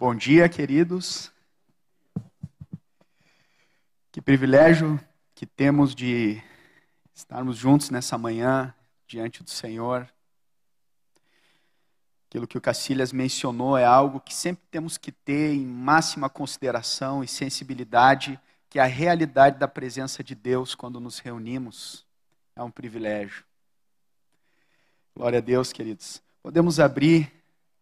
Bom 0.00 0.14
dia, 0.14 0.48
queridos. 0.48 1.30
Que 4.10 4.22
privilégio 4.22 4.98
que 5.34 5.44
temos 5.44 5.94
de 5.94 6.42
estarmos 7.14 7.58
juntos 7.58 7.90
nessa 7.90 8.16
manhã 8.16 8.74
diante 9.06 9.42
do 9.42 9.50
Senhor. 9.50 10.08
Aquilo 12.26 12.46
que 12.46 12.56
o 12.56 12.62
Cacilhas 12.62 13.12
mencionou 13.12 13.76
é 13.76 13.84
algo 13.84 14.20
que 14.20 14.32
sempre 14.32 14.64
temos 14.70 14.96
que 14.96 15.12
ter 15.12 15.52
em 15.52 15.66
máxima 15.66 16.30
consideração 16.30 17.22
e 17.22 17.28
sensibilidade, 17.28 18.40
que 18.70 18.78
é 18.78 18.82
a 18.82 18.86
realidade 18.86 19.58
da 19.58 19.68
presença 19.68 20.24
de 20.24 20.34
Deus 20.34 20.74
quando 20.74 20.98
nos 20.98 21.18
reunimos. 21.18 22.06
É 22.56 22.62
um 22.62 22.70
privilégio. 22.70 23.44
Glória 25.14 25.40
a 25.40 25.42
Deus, 25.42 25.74
queridos. 25.74 26.22
Podemos 26.42 26.80
abrir 26.80 27.30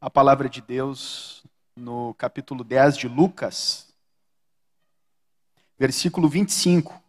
a 0.01 0.11
palavra 0.11 0.49
de 0.49 0.61
Deus 0.61 1.45
no 1.79 2.13
capítulo 2.15 2.65
10 2.65 2.97
de 2.97 3.09
Lucas, 3.09 3.87
versículo 5.79 6.29
25. 6.29 7.01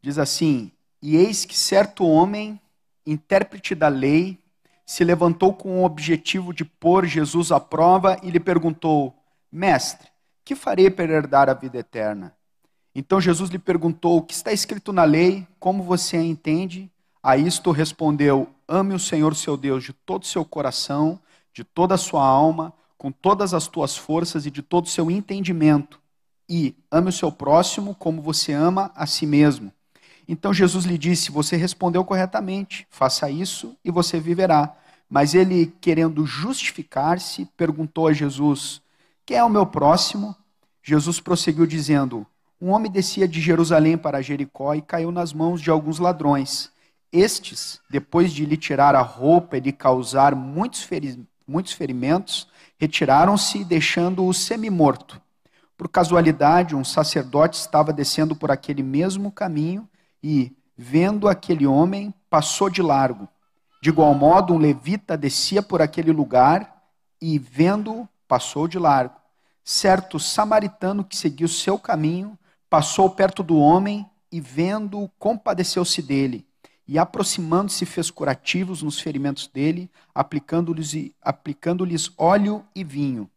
Diz 0.00 0.18
assim: 0.18 0.70
E 1.02 1.16
eis 1.16 1.44
que 1.44 1.56
certo 1.56 2.06
homem, 2.06 2.58
intérprete 3.04 3.74
da 3.74 3.88
lei, 3.88 4.38
se 4.86 5.04
levantou 5.04 5.52
com 5.52 5.80
o 5.80 5.84
objetivo 5.84 6.54
de 6.54 6.64
pôr 6.64 7.04
Jesus 7.06 7.52
à 7.52 7.60
prova 7.60 8.18
e 8.22 8.30
lhe 8.30 8.40
perguntou: 8.40 9.14
Mestre, 9.50 10.08
que 10.44 10.54
farei 10.54 10.90
para 10.90 11.12
herdar 11.12 11.50
a 11.50 11.54
vida 11.54 11.78
eterna? 11.78 12.34
Então 12.94 13.20
Jesus 13.20 13.50
lhe 13.50 13.58
perguntou: 13.58 14.18
O 14.18 14.22
que 14.22 14.34
está 14.34 14.52
escrito 14.52 14.92
na 14.92 15.04
lei? 15.04 15.46
Como 15.58 15.82
você 15.82 16.16
a 16.16 16.22
entende? 16.22 16.90
A 17.22 17.36
isto 17.36 17.70
respondeu: 17.70 18.48
Ame 18.66 18.94
o 18.94 18.98
Senhor 18.98 19.34
seu 19.34 19.56
Deus 19.56 19.84
de 19.84 19.92
todo 19.92 20.22
o 20.22 20.26
seu 20.26 20.44
coração, 20.44 21.20
de 21.52 21.64
toda 21.64 21.94
a 21.94 21.98
sua 21.98 22.24
alma, 22.24 22.72
com 22.96 23.10
todas 23.10 23.54
as 23.54 23.66
tuas 23.66 23.96
forças 23.96 24.46
e 24.46 24.50
de 24.50 24.62
todo 24.62 24.84
o 24.84 24.90
seu 24.90 25.10
entendimento. 25.10 26.00
E 26.48 26.74
ame 26.90 27.08
o 27.08 27.12
seu 27.12 27.30
próximo 27.30 27.94
como 27.94 28.20
você 28.20 28.52
ama 28.52 28.90
a 28.94 29.06
si 29.06 29.26
mesmo. 29.26 29.72
Então 30.28 30.52
Jesus 30.52 30.84
lhe 30.84 30.98
disse: 30.98 31.30
Você 31.30 31.56
respondeu 31.56 32.04
corretamente, 32.04 32.86
faça 32.90 33.30
isso 33.30 33.76
e 33.84 33.90
você 33.90 34.20
viverá. 34.20 34.76
Mas 35.08 35.34
ele, 35.34 35.74
querendo 35.80 36.24
justificar-se, 36.24 37.46
perguntou 37.56 38.06
a 38.06 38.12
Jesus: 38.12 38.80
Quem 39.26 39.36
é 39.36 39.44
o 39.44 39.48
meu 39.48 39.66
próximo? 39.66 40.36
Jesus 40.82 41.18
prosseguiu 41.20 41.66
dizendo: 41.66 42.26
Um 42.60 42.70
homem 42.70 42.90
descia 42.90 43.26
de 43.26 43.40
Jerusalém 43.40 43.98
para 43.98 44.22
Jericó 44.22 44.74
e 44.74 44.82
caiu 44.82 45.10
nas 45.10 45.32
mãos 45.32 45.60
de 45.60 45.70
alguns 45.70 45.98
ladrões. 45.98 46.70
Estes, 47.12 47.80
depois 47.90 48.32
de 48.32 48.46
lhe 48.46 48.56
tirar 48.56 48.94
a 48.94 49.02
roupa 49.02 49.56
e 49.56 49.60
lhe 49.60 49.72
causar 49.72 50.34
muitos 50.36 50.82
muitos 51.50 51.72
ferimentos, 51.72 52.46
retiraram-se, 52.78 53.64
deixando-o 53.64 54.32
semi-morto. 54.32 55.20
Por 55.76 55.88
casualidade, 55.88 56.76
um 56.76 56.84
sacerdote 56.84 57.58
estava 57.58 57.92
descendo 57.92 58.36
por 58.36 58.52
aquele 58.52 58.82
mesmo 58.84 59.32
caminho 59.32 59.88
e, 60.22 60.56
vendo 60.76 61.28
aquele 61.28 61.66
homem, 61.66 62.14
passou 62.28 62.70
de 62.70 62.80
largo. 62.80 63.28
De 63.82 63.88
igual 63.88 64.14
modo, 64.14 64.54
um 64.54 64.58
levita 64.58 65.16
descia 65.16 65.60
por 65.60 65.82
aquele 65.82 66.12
lugar 66.12 66.84
e, 67.20 67.36
vendo-o, 67.36 68.08
passou 68.28 68.68
de 68.68 68.78
largo. 68.78 69.16
Certo 69.64 70.20
samaritano 70.20 71.02
que 71.02 71.16
seguiu 71.16 71.48
seu 71.48 71.78
caminho 71.78 72.38
passou 72.68 73.10
perto 73.10 73.42
do 73.42 73.58
homem 73.58 74.08
e, 74.30 74.40
vendo-o, 74.40 75.10
compadeceu-se 75.18 76.00
dele 76.00 76.46
e 76.90 76.98
aproximando-se 76.98 77.86
fez 77.86 78.10
curativos 78.10 78.82
nos 78.82 78.98
ferimentos 78.98 79.46
dele, 79.46 79.88
aplicando-lhes 80.12 81.12
aplicando 81.22 81.86
óleo 82.18 82.64
e 82.74 82.82
vinho. 82.82 83.30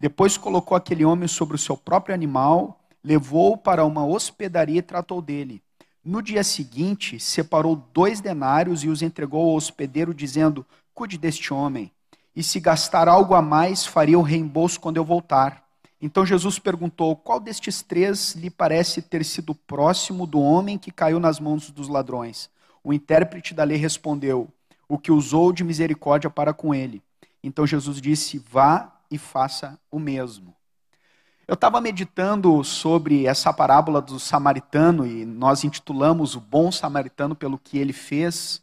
Depois 0.00 0.38
colocou 0.38 0.74
aquele 0.74 1.04
homem 1.04 1.28
sobre 1.28 1.54
o 1.54 1.58
seu 1.58 1.76
próprio 1.76 2.14
animal, 2.14 2.80
levou-o 3.04 3.58
para 3.58 3.84
uma 3.84 4.06
hospedaria 4.06 4.78
e 4.78 4.82
tratou 4.82 5.20
dele. 5.20 5.62
No 6.02 6.22
dia 6.22 6.42
seguinte, 6.42 7.20
separou 7.20 7.76
dois 7.92 8.22
denários 8.22 8.82
e 8.82 8.88
os 8.88 9.02
entregou 9.02 9.50
ao 9.50 9.54
hospedeiro, 9.54 10.14
dizendo: 10.14 10.64
Cuide 10.94 11.18
deste 11.18 11.52
homem, 11.52 11.92
e 12.34 12.42
se 12.42 12.58
gastar 12.58 13.06
algo 13.06 13.34
a 13.34 13.42
mais, 13.42 13.84
faria 13.84 14.18
o 14.18 14.22
reembolso 14.22 14.80
quando 14.80 14.96
eu 14.96 15.04
voltar. 15.04 15.62
Então 16.00 16.24
Jesus 16.24 16.58
perguntou: 16.58 17.14
Qual 17.16 17.38
destes 17.38 17.82
três 17.82 18.34
lhe 18.34 18.48
parece 18.48 19.02
ter 19.02 19.22
sido 19.26 19.54
próximo 19.54 20.26
do 20.26 20.40
homem 20.40 20.78
que 20.78 20.90
caiu 20.90 21.20
nas 21.20 21.38
mãos 21.38 21.70
dos 21.70 21.86
ladrões? 21.86 22.48
O 22.84 22.92
intérprete 22.92 23.54
da 23.54 23.64
lei 23.64 23.78
respondeu: 23.78 24.48
O 24.86 24.98
que 24.98 25.10
usou 25.10 25.52
de 25.52 25.64
misericórdia 25.64 26.28
para 26.28 26.52
com 26.52 26.74
ele. 26.74 27.02
Então 27.42 27.66
Jesus 27.66 28.00
disse: 28.00 28.38
Vá 28.38 28.92
e 29.10 29.16
faça 29.16 29.78
o 29.90 29.98
mesmo. 29.98 30.54
Eu 31.48 31.54
estava 31.54 31.80
meditando 31.80 32.62
sobre 32.62 33.26
essa 33.26 33.52
parábola 33.52 34.00
do 34.00 34.18
samaritano 34.18 35.06
e 35.06 35.24
nós 35.24 35.62
intitulamos 35.64 36.34
o 36.34 36.40
bom 36.40 36.70
samaritano 36.70 37.34
pelo 37.34 37.58
que 37.58 37.78
ele 37.78 37.92
fez. 37.92 38.62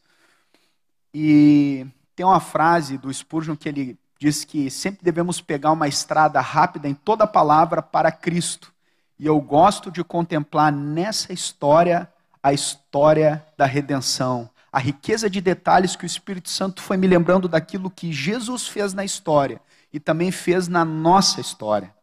E 1.13 1.85
tem 2.15 2.25
uma 2.25 2.39
frase 2.39 2.97
do 2.97 3.13
Spurgeon 3.13 3.55
que 3.55 3.69
ele 3.69 3.99
diz 4.17 4.43
que 4.43 4.69
sempre 4.69 5.03
devemos 5.03 5.41
pegar 5.41 5.71
uma 5.71 5.87
estrada 5.87 6.39
rápida 6.41 6.87
em 6.87 6.93
toda 6.93 7.27
palavra 7.27 7.81
para 7.81 8.11
Cristo. 8.11 8.71
E 9.17 9.27
eu 9.27 9.39
gosto 9.39 9.91
de 9.91 10.03
contemplar 10.03 10.71
nessa 10.71 11.31
história 11.31 12.10
a 12.43 12.53
história 12.53 13.45
da 13.57 13.65
redenção, 13.65 14.49
a 14.71 14.79
riqueza 14.79 15.29
de 15.29 15.41
detalhes 15.41 15.95
que 15.95 16.03
o 16.03 16.07
Espírito 16.07 16.49
Santo 16.49 16.81
foi 16.81 16.97
me 16.97 17.07
lembrando 17.07 17.47
daquilo 17.47 17.91
que 17.91 18.11
Jesus 18.11 18.67
fez 18.67 18.93
na 18.93 19.03
história 19.03 19.61
e 19.91 19.99
também 19.99 20.31
fez 20.31 20.67
na 20.67 20.85
nossa 20.85 21.41
história. 21.41 21.93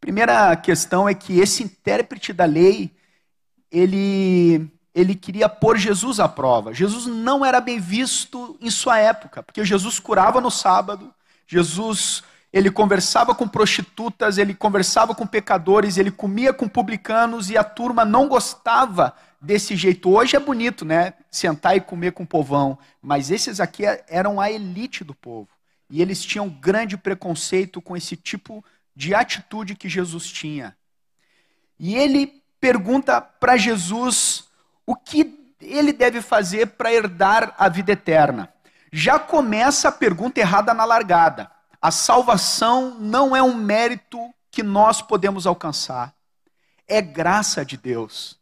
Primeira 0.00 0.54
questão 0.56 1.08
é 1.08 1.14
que 1.14 1.38
esse 1.40 1.62
intérprete 1.62 2.32
da 2.32 2.44
lei, 2.44 2.94
ele 3.70 4.70
ele 4.94 5.14
queria 5.14 5.48
pôr 5.48 5.76
Jesus 5.76 6.18
à 6.18 6.28
prova. 6.28 6.74
Jesus 6.74 7.06
não 7.06 7.44
era 7.44 7.60
bem 7.60 7.78
visto 7.78 8.56
em 8.60 8.68
sua 8.68 8.98
época, 8.98 9.44
porque 9.44 9.64
Jesus 9.64 10.00
curava 10.00 10.40
no 10.40 10.50
sábado, 10.50 11.14
Jesus 11.46 12.24
ele 12.52 12.70
conversava 12.70 13.34
com 13.34 13.46
prostitutas, 13.46 14.38
ele 14.38 14.54
conversava 14.54 15.14
com 15.14 15.26
pecadores, 15.26 15.98
ele 15.98 16.10
comia 16.10 16.52
com 16.52 16.66
publicanos 16.68 17.50
e 17.50 17.58
a 17.58 17.64
turma 17.64 18.04
não 18.04 18.26
gostava 18.26 19.14
desse 19.40 19.76
jeito. 19.76 20.10
Hoje 20.10 20.34
é 20.34 20.40
bonito, 20.40 20.84
né? 20.84 21.14
Sentar 21.30 21.76
e 21.76 21.80
comer 21.80 22.12
com 22.12 22.22
o 22.22 22.26
povão, 22.26 22.78
mas 23.02 23.30
esses 23.30 23.60
aqui 23.60 23.84
eram 24.08 24.40
a 24.40 24.50
elite 24.50 25.04
do 25.04 25.14
povo. 25.14 25.48
E 25.90 26.00
eles 26.00 26.22
tinham 26.22 26.48
grande 26.48 26.96
preconceito 26.96 27.80
com 27.80 27.96
esse 27.96 28.16
tipo 28.16 28.64
de 28.96 29.14
atitude 29.14 29.74
que 29.74 29.88
Jesus 29.88 30.26
tinha. 30.26 30.76
E 31.78 31.94
ele 31.94 32.42
pergunta 32.60 33.20
para 33.20 33.56
Jesus 33.56 34.44
o 34.86 34.94
que 34.94 35.38
ele 35.60 35.92
deve 35.92 36.20
fazer 36.22 36.66
para 36.68 36.92
herdar 36.92 37.54
a 37.58 37.68
vida 37.68 37.92
eterna. 37.92 38.52
Já 38.90 39.18
começa 39.18 39.88
a 39.88 39.92
pergunta 39.92 40.40
errada 40.40 40.72
na 40.72 40.84
largada. 40.84 41.50
A 41.80 41.90
salvação 41.90 42.96
não 42.98 43.34
é 43.34 43.42
um 43.42 43.54
mérito 43.54 44.18
que 44.50 44.62
nós 44.62 45.00
podemos 45.00 45.46
alcançar. 45.46 46.14
É 46.86 47.00
graça 47.00 47.64
de 47.64 47.76
Deus. 47.76 48.38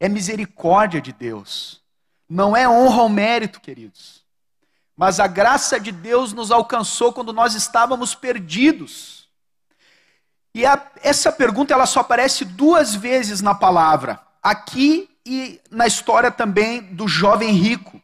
É 0.00 0.08
misericórdia 0.08 1.00
de 1.00 1.12
Deus. 1.12 1.82
Não 2.28 2.56
é 2.56 2.68
honra 2.68 3.02
ou 3.02 3.08
mérito, 3.08 3.60
queridos. 3.60 4.24
Mas 4.96 5.20
a 5.20 5.26
graça 5.26 5.78
de 5.78 5.92
Deus 5.92 6.32
nos 6.32 6.50
alcançou 6.50 7.12
quando 7.12 7.32
nós 7.32 7.54
estávamos 7.54 8.14
perdidos. 8.14 9.28
E 10.54 10.66
a, 10.66 10.90
essa 11.02 11.30
pergunta 11.30 11.72
ela 11.72 11.86
só 11.86 12.00
aparece 12.00 12.44
duas 12.44 12.94
vezes 12.94 13.40
na 13.40 13.54
palavra, 13.54 14.20
aqui 14.42 15.08
e 15.24 15.60
na 15.70 15.86
história 15.86 16.30
também 16.30 16.82
do 16.82 17.06
jovem 17.06 17.52
rico. 17.52 18.02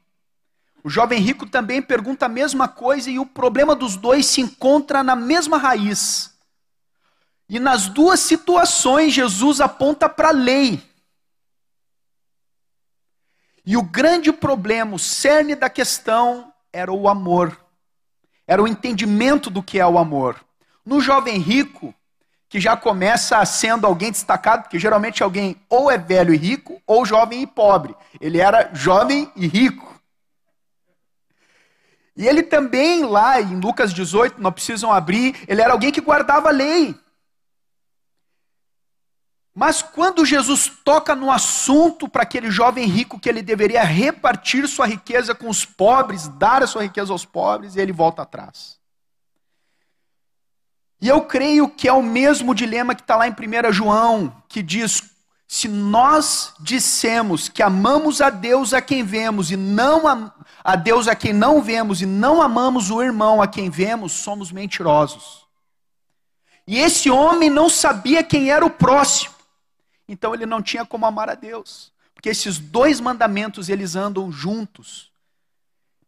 O 0.85 0.91
jovem 0.91 1.19
rico 1.19 1.47
também 1.47 1.81
pergunta 1.81 2.27
a 2.27 2.29
mesma 2.29 2.69
coisa 2.69 3.11
e 3.11 3.19
o 3.19 3.25
problema 3.25 3.75
dos 3.75 3.97
dois 3.97 4.27
se 4.27 4.43
encontra 4.43 5.03
na 5.03 5.17
mesma 5.17 5.57
raiz. 5.57 6.35
E 7.49 7.59
nas 7.59 7.89
duas 7.89 8.21
situações, 8.21 9.15
Jesus 9.15 9.63
aponta 9.63 10.11
para 10.11 10.29
a 10.29 10.33
lei. 10.33 10.83
E 13.65 13.79
o 13.79 13.83
grande 13.83 14.31
problema, 14.31 14.95
o 14.95 14.99
cerne 14.99 15.55
da 15.55 15.71
questão, 15.71 16.53
era 16.71 16.93
o 16.93 17.09
amor. 17.09 17.59
Era 18.47 18.63
o 18.63 18.69
entendimento 18.69 19.49
do 19.49 19.63
que 19.63 19.81
é 19.81 19.87
o 19.87 19.97
amor. 19.97 20.39
No 20.85 21.01
jovem 21.01 21.39
rico, 21.39 21.95
que 22.47 22.61
já 22.61 22.77
começa 22.77 23.43
sendo 23.47 23.87
alguém 23.87 24.11
destacado, 24.11 24.65
porque 24.65 24.79
geralmente 24.79 25.23
alguém 25.23 25.57
ou 25.71 25.91
é 25.91 25.97
velho 25.97 26.35
e 26.35 26.37
rico, 26.37 26.83
ou 26.87 27.07
jovem 27.07 27.41
e 27.41 27.47
pobre. 27.47 27.97
Ele 28.21 28.39
era 28.39 28.69
jovem 28.75 29.33
e 29.35 29.47
rico. 29.47 29.94
E 32.17 32.27
ele 32.27 32.43
também, 32.43 33.05
lá 33.05 33.41
em 33.41 33.59
Lucas 33.59 33.93
18, 33.93 34.41
não 34.41 34.53
precisam 34.53 34.93
abrir, 34.93 35.35
ele 35.49 35.61
era 35.61 35.73
alguém 35.73 35.91
que 35.91 36.01
guardava 36.01 36.49
a 36.49 36.53
lei. 36.53 36.95
Mas 39.55 39.83
quando 39.83 40.27
Jesus 40.27 40.69
toca 40.85 41.15
no 41.15 41.31
assunto 41.31 42.09
para 42.09 42.23
aquele 42.23 42.51
jovem 42.51 42.87
rico 42.87 43.21
que 43.21 43.29
ele 43.29 43.41
deveria 43.41 43.85
repartir 43.85 44.67
sua 44.67 44.87
riqueza 44.87 45.35
com 45.35 45.49
os 45.49 45.65
pobres, 45.65 46.27
dar 46.27 46.63
a 46.63 46.67
sua 46.67 46.83
riqueza 46.83 47.13
aos 47.13 47.25
pobres, 47.25 47.77
ele 47.77 47.93
volta 47.93 48.23
atrás. 48.23 48.79
E 51.01 51.09
eu 51.09 51.21
creio 51.23 51.69
que 51.69 51.87
é 51.87 51.93
o 51.93 52.03
mesmo 52.03 52.55
dilema 52.55 52.95
que 52.95 53.03
está 53.03 53.15
lá 53.15 53.29
em 53.29 53.33
1 53.33 53.73
João, 53.73 54.35
que 54.49 54.63
diz: 54.63 55.14
se 55.55 55.69
nós 55.69 56.53
dissemos 56.59 57.49
que 57.49 57.63
amamos 57.63 58.21
a 58.21 58.29
Deus 58.29 58.75
a 58.75 58.83
quem 58.83 59.05
vemos 59.05 59.53
e 59.53 59.57
não 59.57 60.09
a, 60.09 60.35
a 60.65 60.75
Deus 60.75 61.07
a 61.07 61.15
quem 61.15 61.33
não 61.33 61.63
vemos 61.63 62.03
e 62.03 62.07
não 62.07 62.43
amamos 62.43 62.91
o 62.91 63.01
irmão 63.01 63.41
a 63.41 63.47
quem 63.47 63.71
vemos, 63.71 64.11
somos 64.11 64.51
mentirosos. 64.51 65.47
E 66.67 66.77
esse 66.77 67.09
homem 67.09 67.51
não 67.51 67.69
sabia 67.69 68.25
quem 68.25 68.51
era 68.51 68.67
o 68.67 68.71
próximo. 68.71 69.33
Então 70.09 70.35
ele 70.35 70.45
não 70.45 70.61
tinha 70.61 70.85
como 70.85 71.07
amar 71.07 71.31
a 71.31 71.37
Deus, 71.37 71.93
porque 72.13 72.31
esses 72.31 72.59
dois 72.59 72.99
mandamentos 72.99 73.69
eles 73.69 73.95
andam 73.95 74.33
juntos. 74.33 75.13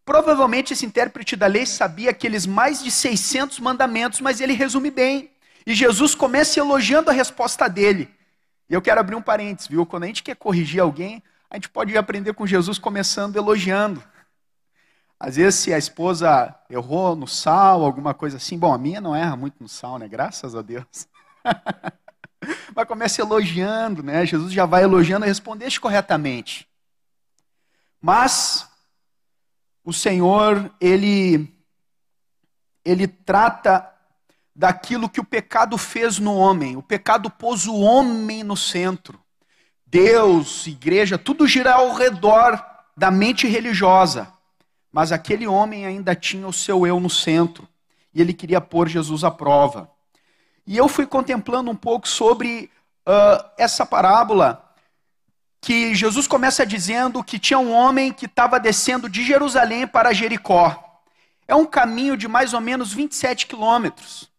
Provavelmente 0.04 0.72
esse 0.72 0.84
intérprete 0.84 1.36
da 1.36 1.46
lei 1.46 1.66
sabia 1.66 2.10
aqueles 2.10 2.46
mais 2.46 2.82
de 2.82 2.90
600 2.90 3.60
mandamentos, 3.60 4.20
mas 4.20 4.40
ele 4.40 4.54
resume 4.54 4.90
bem. 4.90 5.30
E 5.64 5.72
Jesus 5.72 6.16
começa 6.16 6.58
elogiando 6.58 7.10
a 7.10 7.12
resposta 7.12 7.68
dele. 7.68 8.15
E 8.68 8.74
eu 8.74 8.82
quero 8.82 9.00
abrir 9.00 9.14
um 9.14 9.22
parênteses, 9.22 9.68
viu? 9.68 9.86
Quando 9.86 10.04
a 10.04 10.06
gente 10.06 10.22
quer 10.22 10.36
corrigir 10.36 10.80
alguém, 10.80 11.22
a 11.50 11.56
gente 11.56 11.68
pode 11.68 11.96
aprender 11.96 12.34
com 12.34 12.46
Jesus 12.46 12.78
começando 12.78 13.36
elogiando. 13.36 14.02
Às 15.18 15.36
vezes, 15.36 15.60
se 15.60 15.72
a 15.72 15.78
esposa 15.78 16.54
errou 16.68 17.16
no 17.16 17.26
sal, 17.26 17.84
alguma 17.84 18.12
coisa 18.12 18.36
assim, 18.36 18.58
bom, 18.58 18.72
a 18.72 18.78
minha 18.78 19.00
não 19.00 19.16
erra 19.16 19.36
muito 19.36 19.56
no 19.60 19.68
sal, 19.68 19.98
né? 19.98 20.06
Graças 20.06 20.54
a 20.54 20.62
Deus. 20.62 21.08
Mas 22.74 22.86
começa 22.86 23.22
elogiando, 23.22 24.02
né? 24.02 24.26
Jesus 24.26 24.52
já 24.52 24.66
vai 24.66 24.82
elogiando, 24.82 25.24
respondeste 25.24 25.80
corretamente. 25.80 26.68
Mas 28.00 28.68
o 29.82 29.92
Senhor, 29.92 30.70
ele, 30.80 31.50
ele 32.84 33.08
trata 33.08 33.95
daquilo 34.56 35.08
que 35.08 35.20
o 35.20 35.24
pecado 35.24 35.76
fez 35.76 36.18
no 36.18 36.34
homem. 36.34 36.76
O 36.76 36.82
pecado 36.82 37.28
pôs 37.28 37.66
o 37.66 37.76
homem 37.76 38.42
no 38.42 38.56
centro. 38.56 39.20
Deus, 39.86 40.66
igreja, 40.66 41.18
tudo 41.18 41.46
gira 41.46 41.74
ao 41.74 41.92
redor 41.92 42.64
da 42.96 43.10
mente 43.10 43.46
religiosa. 43.46 44.26
Mas 44.90 45.12
aquele 45.12 45.46
homem 45.46 45.84
ainda 45.84 46.14
tinha 46.14 46.48
o 46.48 46.54
seu 46.54 46.86
eu 46.86 46.98
no 46.98 47.10
centro. 47.10 47.68
E 48.14 48.20
ele 48.20 48.32
queria 48.32 48.60
pôr 48.60 48.88
Jesus 48.88 49.24
à 49.24 49.30
prova. 49.30 49.90
E 50.66 50.74
eu 50.74 50.88
fui 50.88 51.06
contemplando 51.06 51.70
um 51.70 51.76
pouco 51.76 52.08
sobre 52.08 52.70
uh, 53.06 53.50
essa 53.58 53.84
parábola 53.84 54.62
que 55.60 55.94
Jesus 55.94 56.26
começa 56.26 56.64
dizendo 56.64 57.22
que 57.22 57.38
tinha 57.38 57.58
um 57.58 57.72
homem 57.72 58.10
que 58.10 58.24
estava 58.24 58.58
descendo 58.58 59.06
de 59.06 59.22
Jerusalém 59.22 59.86
para 59.86 60.14
Jericó. 60.14 61.02
É 61.46 61.54
um 61.54 61.66
caminho 61.66 62.16
de 62.16 62.26
mais 62.26 62.54
ou 62.54 62.60
menos 62.60 62.92
27 62.92 63.46
quilômetros. 63.46 64.34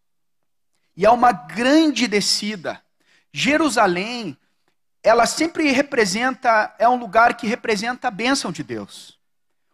E 0.98 1.06
é 1.06 1.10
uma 1.10 1.30
grande 1.30 2.08
descida. 2.08 2.82
Jerusalém, 3.32 4.36
ela 5.00 5.26
sempre 5.26 5.70
representa, 5.70 6.74
é 6.76 6.88
um 6.88 6.96
lugar 6.96 7.36
que 7.36 7.46
representa 7.46 8.08
a 8.08 8.10
bênção 8.10 8.50
de 8.50 8.64
Deus. 8.64 9.16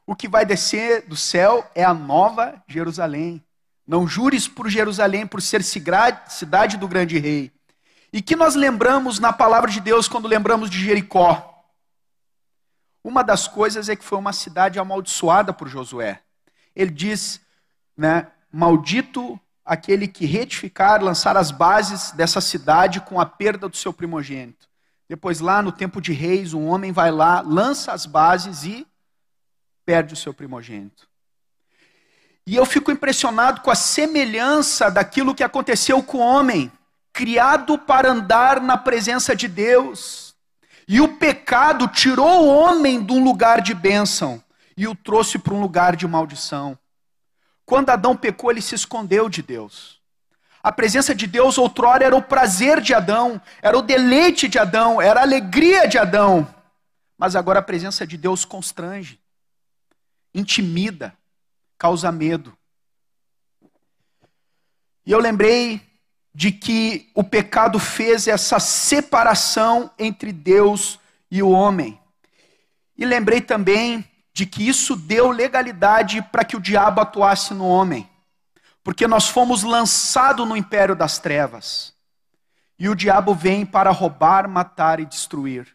O 0.06 0.14
que 0.14 0.28
vai 0.28 0.44
descer 0.44 1.08
do 1.08 1.16
céu 1.16 1.66
é 1.74 1.82
a 1.82 1.94
nova 1.94 2.62
Jerusalém. 2.68 3.42
Não 3.86 4.06
jures 4.06 4.46
por 4.46 4.68
Jerusalém 4.68 5.26
por 5.26 5.40
ser 5.40 5.64
cidade 5.64 6.76
do 6.76 6.86
grande 6.86 7.18
rei. 7.18 7.50
E 8.12 8.20
que 8.20 8.36
nós 8.36 8.54
lembramos 8.54 9.18
na 9.18 9.32
palavra 9.32 9.70
de 9.70 9.80
Deus 9.80 10.06
quando 10.06 10.28
lembramos 10.28 10.68
de 10.68 10.78
Jericó? 10.78 11.64
Uma 13.02 13.24
das 13.24 13.48
coisas 13.48 13.88
é 13.88 13.96
que 13.96 14.04
foi 14.04 14.18
uma 14.18 14.34
cidade 14.34 14.78
amaldiçoada 14.78 15.54
por 15.54 15.68
Josué. 15.68 16.20
Ele 16.76 16.90
diz, 16.90 17.40
né, 17.96 18.26
maldito 18.52 19.40
aquele 19.64 20.06
que 20.06 20.26
retificar, 20.26 21.02
lançar 21.02 21.36
as 21.36 21.50
bases 21.50 22.12
dessa 22.12 22.40
cidade 22.40 23.00
com 23.00 23.20
a 23.20 23.24
perda 23.24 23.68
do 23.68 23.76
seu 23.76 23.92
primogênito. 23.92 24.68
Depois 25.08 25.40
lá 25.40 25.62
no 25.62 25.72
tempo 25.72 26.00
de 26.00 26.12
reis, 26.12 26.52
um 26.52 26.66
homem 26.66 26.92
vai 26.92 27.10
lá, 27.10 27.40
lança 27.40 27.92
as 27.92 28.06
bases 28.06 28.64
e 28.64 28.86
perde 29.84 30.14
o 30.14 30.16
seu 30.16 30.34
primogênito. 30.34 31.08
E 32.46 32.56
eu 32.56 32.66
fico 32.66 32.90
impressionado 32.90 33.62
com 33.62 33.70
a 33.70 33.74
semelhança 33.74 34.90
daquilo 34.90 35.34
que 35.34 35.42
aconteceu 35.42 36.02
com 36.02 36.18
o 36.18 36.20
homem 36.20 36.70
criado 37.12 37.78
para 37.78 38.10
andar 38.10 38.60
na 38.60 38.76
presença 38.76 39.34
de 39.34 39.48
Deus. 39.48 40.34
E 40.86 41.00
o 41.00 41.16
pecado 41.16 41.88
tirou 41.88 42.44
o 42.44 42.48
homem 42.48 43.02
de 43.02 43.12
um 43.12 43.24
lugar 43.24 43.62
de 43.62 43.72
bênção 43.72 44.42
e 44.76 44.86
o 44.86 44.94
trouxe 44.94 45.38
para 45.38 45.54
um 45.54 45.60
lugar 45.60 45.96
de 45.96 46.06
maldição. 46.06 46.78
Quando 47.64 47.90
Adão 47.90 48.16
pecou, 48.16 48.50
ele 48.50 48.60
se 48.60 48.74
escondeu 48.74 49.28
de 49.28 49.42
Deus. 49.42 50.00
A 50.62 50.72
presença 50.72 51.14
de 51.14 51.26
Deus 51.26 51.58
outrora 51.58 52.04
era 52.04 52.16
o 52.16 52.22
prazer 52.22 52.80
de 52.80 52.94
Adão, 52.94 53.40
era 53.60 53.76
o 53.76 53.82
deleite 53.82 54.48
de 54.48 54.58
Adão, 54.58 55.00
era 55.00 55.20
a 55.20 55.22
alegria 55.22 55.86
de 55.86 55.98
Adão. 55.98 56.46
Mas 57.18 57.36
agora 57.36 57.58
a 57.58 57.62
presença 57.62 58.06
de 58.06 58.16
Deus 58.16 58.44
constrange, 58.44 59.20
intimida, 60.34 61.14
causa 61.78 62.10
medo. 62.10 62.56
E 65.04 65.12
eu 65.12 65.18
lembrei 65.18 65.82
de 66.34 66.50
que 66.50 67.10
o 67.14 67.22
pecado 67.22 67.78
fez 67.78 68.26
essa 68.26 68.58
separação 68.58 69.90
entre 69.98 70.32
Deus 70.32 70.98
e 71.30 71.42
o 71.42 71.50
homem. 71.50 72.00
E 72.96 73.04
lembrei 73.04 73.40
também 73.40 74.04
de 74.34 74.44
que 74.44 74.68
isso 74.68 74.96
deu 74.96 75.30
legalidade 75.30 76.20
para 76.30 76.44
que 76.44 76.56
o 76.56 76.60
diabo 76.60 77.00
atuasse 77.00 77.54
no 77.54 77.66
homem. 77.66 78.08
Porque 78.82 79.06
nós 79.06 79.28
fomos 79.28 79.62
lançados 79.62 80.46
no 80.46 80.56
império 80.56 80.94
das 80.94 81.18
trevas. 81.18 81.94
E 82.78 82.88
o 82.88 82.94
diabo 82.94 83.34
vem 83.34 83.64
para 83.64 83.90
roubar, 83.90 84.46
matar 84.48 85.00
e 85.00 85.06
destruir. 85.06 85.74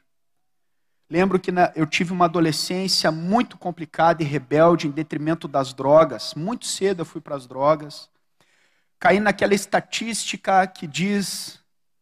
Lembro 1.09 1.39
que 1.39 1.49
eu 1.75 1.87
tive 1.87 2.11
uma 2.11 2.25
adolescência 2.25 3.09
muito 3.09 3.57
complicada 3.57 4.21
e 4.21 4.25
rebelde 4.25 4.87
em 4.87 4.91
detrimento 4.91 5.47
das 5.47 5.73
drogas. 5.73 6.35
Muito 6.35 6.67
cedo 6.67 6.99
eu 7.01 7.05
fui 7.05 7.21
para 7.21 7.35
as 7.35 7.47
drogas 7.47 8.09
cair 8.99 9.21
naquela 9.21 9.55
estatística 9.55 10.67
que 10.67 10.85
diz 10.85 11.59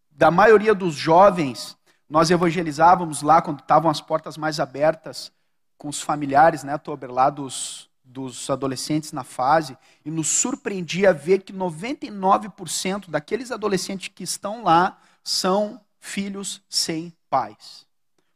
da 0.10 0.32
maioria 0.32 0.74
dos 0.74 0.96
jovens, 0.96 1.78
nós 2.10 2.32
evangelizávamos 2.32 3.22
lá 3.22 3.40
quando 3.42 3.60
estavam 3.60 3.92
as 3.92 4.02
portas 4.02 4.36
mais 4.36 4.60
abertas 4.60 5.32
com 5.78 5.88
os 5.88 6.02
familiares, 6.02 6.64
né, 6.64 6.78
Tober, 6.78 7.12
lá 7.12 7.30
dos, 7.30 7.90
dos 8.04 8.50
adolescentes 8.50 9.12
na 9.12 9.24
fase, 9.24 9.78
e 10.04 10.10
nos 10.10 10.28
surpreendia 10.28 11.14
ver 11.14 11.44
que 11.44 11.54
99% 11.54 13.10
daqueles 13.10 13.52
adolescentes 13.52 14.10
que 14.14 14.24
estão 14.24 14.64
lá 14.64 15.00
são 15.24 15.80
filhos 16.00 16.62
sem 16.70 17.14
pais. 17.30 17.86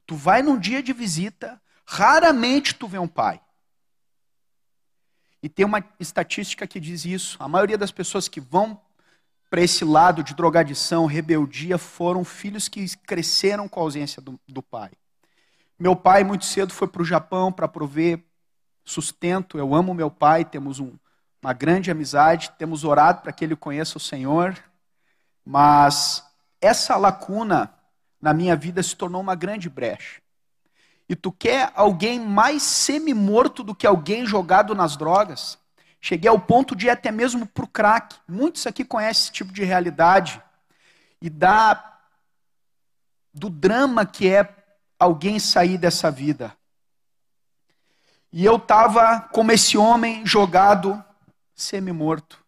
Tu 0.05 0.15
vai 0.15 0.43
num 0.43 0.59
dia 0.59 0.83
de 0.83 0.93
visita, 0.93 1.61
raramente 1.85 2.75
tu 2.75 2.87
vê 2.87 2.99
um 2.99 3.07
pai. 3.07 3.41
E 5.41 5.49
tem 5.49 5.65
uma 5.65 5.83
estatística 5.99 6.67
que 6.67 6.79
diz 6.79 7.03
isso. 7.05 7.37
A 7.39 7.47
maioria 7.47 7.77
das 7.77 7.91
pessoas 7.91 8.27
que 8.27 8.39
vão 8.39 8.79
para 9.49 9.61
esse 9.61 9.83
lado 9.83 10.23
de 10.23 10.33
drogadição, 10.33 11.05
rebeldia, 11.05 11.77
foram 11.77 12.23
filhos 12.23 12.69
que 12.69 12.85
cresceram 12.99 13.67
com 13.67 13.79
a 13.79 13.83
ausência 13.83 14.21
do, 14.21 14.39
do 14.47 14.61
pai. 14.61 14.91
Meu 15.81 15.95
pai, 15.95 16.23
muito 16.23 16.45
cedo, 16.45 16.71
foi 16.71 16.87
para 16.87 17.01
o 17.01 17.05
Japão 17.05 17.51
para 17.51 17.67
prover 17.67 18.23
sustento. 18.85 19.57
Eu 19.57 19.73
amo 19.73 19.95
meu 19.95 20.11
pai, 20.11 20.45
temos 20.45 20.79
um, 20.79 20.93
uma 21.41 21.53
grande 21.53 21.89
amizade, 21.89 22.51
temos 22.51 22.83
orado 22.83 23.23
para 23.23 23.31
que 23.31 23.43
ele 23.43 23.55
conheça 23.55 23.97
o 23.97 23.99
Senhor. 23.99 24.55
Mas 25.43 26.23
essa 26.61 26.95
lacuna 26.97 27.73
na 28.21 28.31
minha 28.31 28.55
vida 28.55 28.83
se 28.83 28.95
tornou 28.95 29.19
uma 29.19 29.33
grande 29.33 29.71
brecha 29.71 30.21
e 31.09 31.15
tu 31.15 31.31
quer 31.31 31.71
alguém 31.73 32.19
mais 32.19 32.61
semi-morto 32.61 33.63
do 33.63 33.73
que 33.73 33.87
alguém 33.87 34.23
jogado 34.23 34.75
nas 34.75 34.95
drogas, 34.95 35.57
cheguei 35.99 36.29
ao 36.29 36.39
ponto 36.39 36.75
de 36.75 36.85
ir 36.85 36.89
até 36.91 37.11
mesmo 37.11 37.47
para 37.47 37.65
o 37.65 37.67
crack. 37.67 38.17
Muitos 38.27 38.67
aqui 38.67 38.85
conhecem 38.85 39.23
esse 39.23 39.31
tipo 39.31 39.51
de 39.51 39.63
realidade. 39.63 40.39
E 41.19 41.27
da 41.27 41.87
do 43.33 43.49
drama 43.49 44.05
que 44.05 44.29
é 44.29 44.60
alguém 45.03 45.39
sair 45.39 45.77
dessa 45.77 46.09
vida. 46.09 46.55
E 48.31 48.45
eu 48.45 48.55
estava 48.55 49.21
como 49.33 49.51
esse 49.51 49.77
homem 49.77 50.25
jogado, 50.25 51.03
semi-morto. 51.53 52.39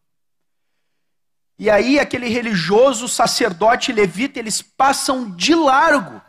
E 1.60 1.70
aí 1.70 2.00
aquele 2.00 2.28
religioso, 2.30 3.08
sacerdote 3.08 3.92
levita, 3.92 4.40
eles 4.40 4.62
passam 4.62 5.30
de 5.30 5.54
largo 5.54 6.22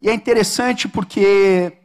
E 0.00 0.08
é 0.08 0.14
interessante 0.14 0.88
porque 0.88 1.76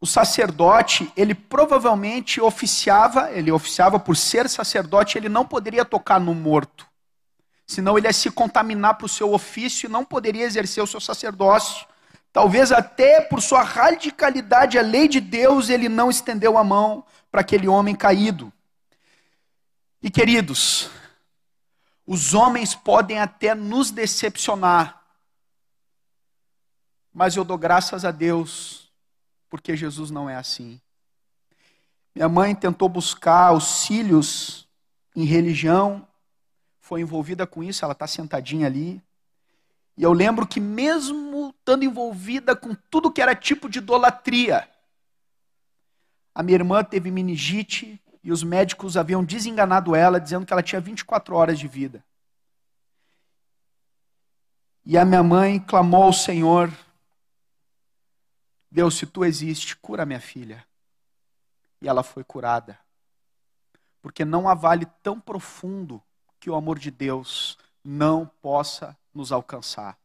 o 0.00 0.06
sacerdote, 0.06 1.12
ele 1.16 1.34
provavelmente 1.34 2.40
oficiava, 2.40 3.30
ele 3.30 3.52
oficiava 3.52 4.00
por 4.00 4.16
ser 4.16 4.48
sacerdote, 4.48 5.16
ele 5.16 5.28
não 5.28 5.46
poderia 5.46 5.84
tocar 5.84 6.18
no 6.18 6.34
morto. 6.34 6.89
Senão 7.70 7.96
ele 7.96 8.08
ia 8.08 8.12
se 8.12 8.28
contaminar 8.32 8.94
para 8.94 9.06
o 9.06 9.08
seu 9.08 9.32
ofício 9.32 9.86
e 9.86 9.88
não 9.88 10.04
poderia 10.04 10.44
exercer 10.44 10.82
o 10.82 10.88
seu 10.88 11.00
sacerdócio. 11.00 11.86
Talvez 12.32 12.72
até 12.72 13.20
por 13.20 13.40
sua 13.40 13.62
radicalidade, 13.62 14.76
a 14.76 14.82
lei 14.82 15.06
de 15.06 15.20
Deus, 15.20 15.68
ele 15.68 15.88
não 15.88 16.10
estendeu 16.10 16.58
a 16.58 16.64
mão 16.64 17.04
para 17.30 17.42
aquele 17.42 17.68
homem 17.68 17.94
caído. 17.94 18.52
E 20.02 20.10
queridos, 20.10 20.90
os 22.04 22.34
homens 22.34 22.74
podem 22.74 23.20
até 23.20 23.54
nos 23.54 23.92
decepcionar, 23.92 25.04
mas 27.14 27.36
eu 27.36 27.44
dou 27.44 27.56
graças 27.56 28.04
a 28.04 28.10
Deus, 28.10 28.92
porque 29.48 29.76
Jesus 29.76 30.10
não 30.10 30.28
é 30.28 30.34
assim. 30.34 30.80
Minha 32.16 32.28
mãe 32.28 32.52
tentou 32.52 32.88
buscar 32.88 33.46
auxílios 33.46 34.66
em 35.14 35.24
religião, 35.24 36.04
foi 36.90 37.02
envolvida 37.02 37.46
com 37.46 37.62
isso, 37.62 37.84
ela 37.84 37.92
está 37.92 38.04
sentadinha 38.04 38.66
ali. 38.66 39.00
E 39.96 40.02
eu 40.02 40.12
lembro 40.12 40.44
que, 40.44 40.58
mesmo 40.58 41.50
estando 41.50 41.84
envolvida 41.84 42.56
com 42.56 42.74
tudo 42.74 43.12
que 43.12 43.22
era 43.22 43.32
tipo 43.32 43.68
de 43.68 43.78
idolatria, 43.78 44.68
a 46.34 46.42
minha 46.42 46.56
irmã 46.56 46.82
teve 46.82 47.08
meningite 47.12 48.02
e 48.24 48.32
os 48.32 48.42
médicos 48.42 48.96
haviam 48.96 49.24
desenganado 49.24 49.94
ela, 49.94 50.20
dizendo 50.20 50.44
que 50.44 50.52
ela 50.52 50.64
tinha 50.64 50.80
24 50.80 51.36
horas 51.36 51.60
de 51.60 51.68
vida. 51.68 52.04
E 54.84 54.98
a 54.98 55.04
minha 55.04 55.22
mãe 55.22 55.60
clamou 55.60 56.02
ao 56.02 56.12
Senhor: 56.12 56.76
Deus, 58.68 58.96
se 58.96 59.06
tu 59.06 59.24
existe, 59.24 59.76
cura 59.76 60.04
minha 60.04 60.20
filha. 60.20 60.66
E 61.80 61.88
ela 61.88 62.02
foi 62.02 62.24
curada. 62.24 62.76
Porque 64.02 64.24
não 64.24 64.48
há 64.48 64.54
vale 64.54 64.86
tão 65.04 65.20
profundo 65.20 66.02
que 66.40 66.48
o 66.48 66.54
amor 66.54 66.78
de 66.78 66.90
Deus 66.90 67.58
não 67.84 68.28
possa 68.40 68.96
nos 69.14 69.30
alcançar. 69.30 69.96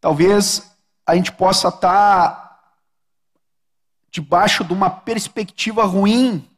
Talvez 0.00 0.74
a 1.06 1.14
gente 1.14 1.30
possa 1.30 1.68
estar 1.68 2.74
debaixo 4.10 4.64
de 4.64 4.72
uma 4.72 4.88
perspectiva 4.90 5.84
ruim, 5.84 6.48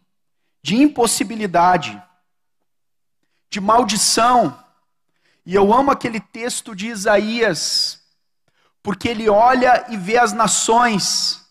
de 0.63 0.77
impossibilidade, 0.77 2.01
de 3.51 3.61
maldição. 3.61 4.57
E 5.45 5.55
eu 5.55 5.73
amo 5.75 5.91
aquele 5.91 6.21
texto 6.21 6.75
de 6.75 6.87
Isaías, 6.87 8.01
porque 8.81 9.09
ele 9.09 9.29
olha 9.29 9.87
e 9.89 9.97
vê 9.97 10.19
as 10.19 10.33
nações, 10.33 11.45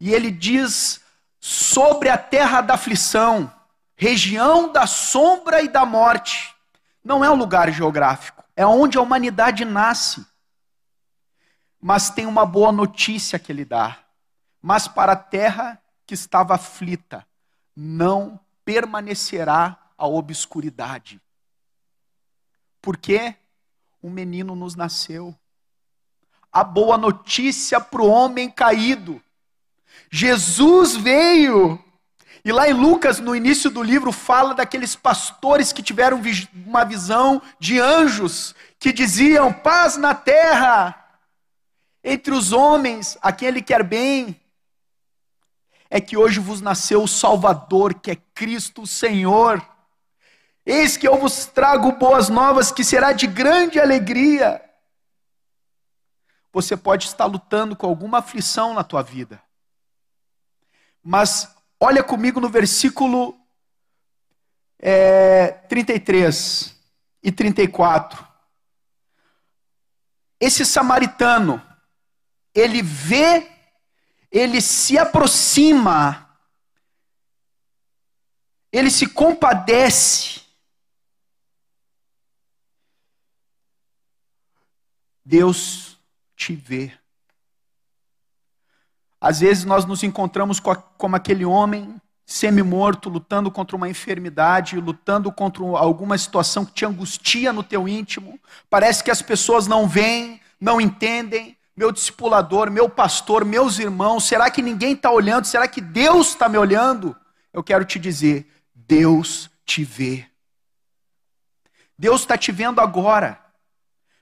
e 0.00 0.12
ele 0.12 0.30
diz 0.30 1.00
sobre 1.40 2.08
a 2.08 2.18
terra 2.18 2.60
da 2.60 2.74
aflição, 2.74 3.52
região 3.98 4.70
da 4.72 4.86
sombra 4.86 5.60
e 5.60 5.68
da 5.68 5.84
morte. 5.84 6.54
Não 7.02 7.24
é 7.24 7.28
um 7.28 7.34
lugar 7.34 7.70
geográfico, 7.72 8.44
é 8.54 8.64
onde 8.64 8.96
a 8.96 9.02
humanidade 9.02 9.64
nasce. 9.64 10.24
Mas 11.80 12.08
tem 12.08 12.24
uma 12.24 12.46
boa 12.46 12.70
notícia 12.70 13.38
que 13.38 13.50
ele 13.50 13.64
dá. 13.64 13.98
Mas 14.62 14.86
para 14.86 15.12
a 15.12 15.16
terra 15.16 15.82
que 16.06 16.14
estava 16.14 16.54
aflita, 16.54 17.26
não 17.74 18.38
permanecerá 18.64 19.76
a 19.96 20.06
obscuridade. 20.06 21.20
Porque 22.80 23.34
um 24.02 24.10
menino 24.10 24.54
nos 24.54 24.74
nasceu. 24.74 25.34
A 26.52 26.62
boa 26.62 26.96
notícia 26.96 27.80
para 27.80 28.02
o 28.02 28.08
homem 28.08 28.50
caído. 28.50 29.22
Jesus 30.10 30.96
veio. 30.96 31.82
E 32.48 32.52
lá 32.52 32.66
em 32.66 32.72
Lucas, 32.72 33.20
no 33.20 33.36
início 33.36 33.68
do 33.68 33.82
livro, 33.82 34.10
fala 34.10 34.54
daqueles 34.54 34.96
pastores 34.96 35.70
que 35.70 35.82
tiveram 35.82 36.18
uma 36.64 36.82
visão 36.82 37.42
de 37.60 37.78
anjos 37.78 38.54
que 38.78 38.90
diziam: 38.90 39.52
paz 39.52 39.98
na 39.98 40.14
terra 40.14 41.20
entre 42.02 42.32
os 42.32 42.50
homens 42.50 43.18
a 43.20 43.32
quem 43.32 43.48
ele 43.48 43.60
quer 43.60 43.82
bem. 43.82 44.40
É 45.90 46.00
que 46.00 46.16
hoje 46.16 46.40
vos 46.40 46.62
nasceu 46.62 47.02
o 47.02 47.06
Salvador, 47.06 47.92
que 47.92 48.12
é 48.12 48.16
Cristo 48.16 48.80
o 48.80 48.86
Senhor. 48.86 49.62
Eis 50.64 50.96
que 50.96 51.06
eu 51.06 51.18
vos 51.18 51.44
trago 51.44 51.92
boas 51.92 52.30
novas, 52.30 52.72
que 52.72 52.82
será 52.82 53.12
de 53.12 53.26
grande 53.26 53.78
alegria. 53.78 54.58
Você 56.50 56.78
pode 56.78 57.08
estar 57.08 57.26
lutando 57.26 57.76
com 57.76 57.86
alguma 57.86 58.20
aflição 58.20 58.72
na 58.72 58.82
tua 58.82 59.02
vida. 59.02 59.38
Mas 61.04 61.57
olha 61.80 62.02
comigo 62.02 62.40
no 62.40 62.48
versículo 62.48 63.38
é, 64.78 65.50
33 65.68 66.76
e 67.22 67.32
34. 67.32 68.26
Esse 70.40 70.64
samaritano, 70.64 71.60
ele 72.54 72.82
vê, 72.82 73.50
ele 74.30 74.60
se 74.60 74.96
aproxima, 74.96 76.38
ele 78.70 78.90
se 78.90 79.06
compadece. 79.06 80.42
Deus 85.24 85.98
te 86.36 86.54
vê. 86.54 86.98
Às 89.20 89.40
vezes 89.40 89.64
nós 89.64 89.84
nos 89.84 90.02
encontramos 90.02 90.60
como 90.60 91.16
aquele 91.16 91.44
homem 91.44 92.00
semi-morto, 92.24 93.08
lutando 93.08 93.50
contra 93.50 93.74
uma 93.74 93.88
enfermidade, 93.88 94.78
lutando 94.78 95.32
contra 95.32 95.64
alguma 95.64 96.16
situação 96.18 96.64
que 96.64 96.72
te 96.72 96.84
angustia 96.84 97.52
no 97.52 97.62
teu 97.62 97.88
íntimo. 97.88 98.38
Parece 98.68 99.02
que 99.02 99.10
as 99.10 99.22
pessoas 99.22 99.66
não 99.66 99.88
veem, 99.88 100.40
não 100.60 100.80
entendem. 100.80 101.56
Meu 101.74 101.90
discipulador, 101.90 102.70
meu 102.70 102.88
pastor, 102.88 103.44
meus 103.44 103.78
irmãos, 103.78 104.24
será 104.24 104.50
que 104.50 104.60
ninguém 104.60 104.92
está 104.92 105.10
olhando? 105.10 105.46
Será 105.46 105.66
que 105.66 105.80
Deus 105.80 106.28
está 106.28 106.48
me 106.48 106.58
olhando? 106.58 107.16
Eu 107.52 107.62
quero 107.62 107.84
te 107.84 107.98
dizer: 107.98 108.46
Deus 108.74 109.48
te 109.64 109.82
vê. 109.82 110.26
Deus 111.98 112.20
está 112.20 112.36
te 112.36 112.52
vendo 112.52 112.80
agora. 112.80 113.40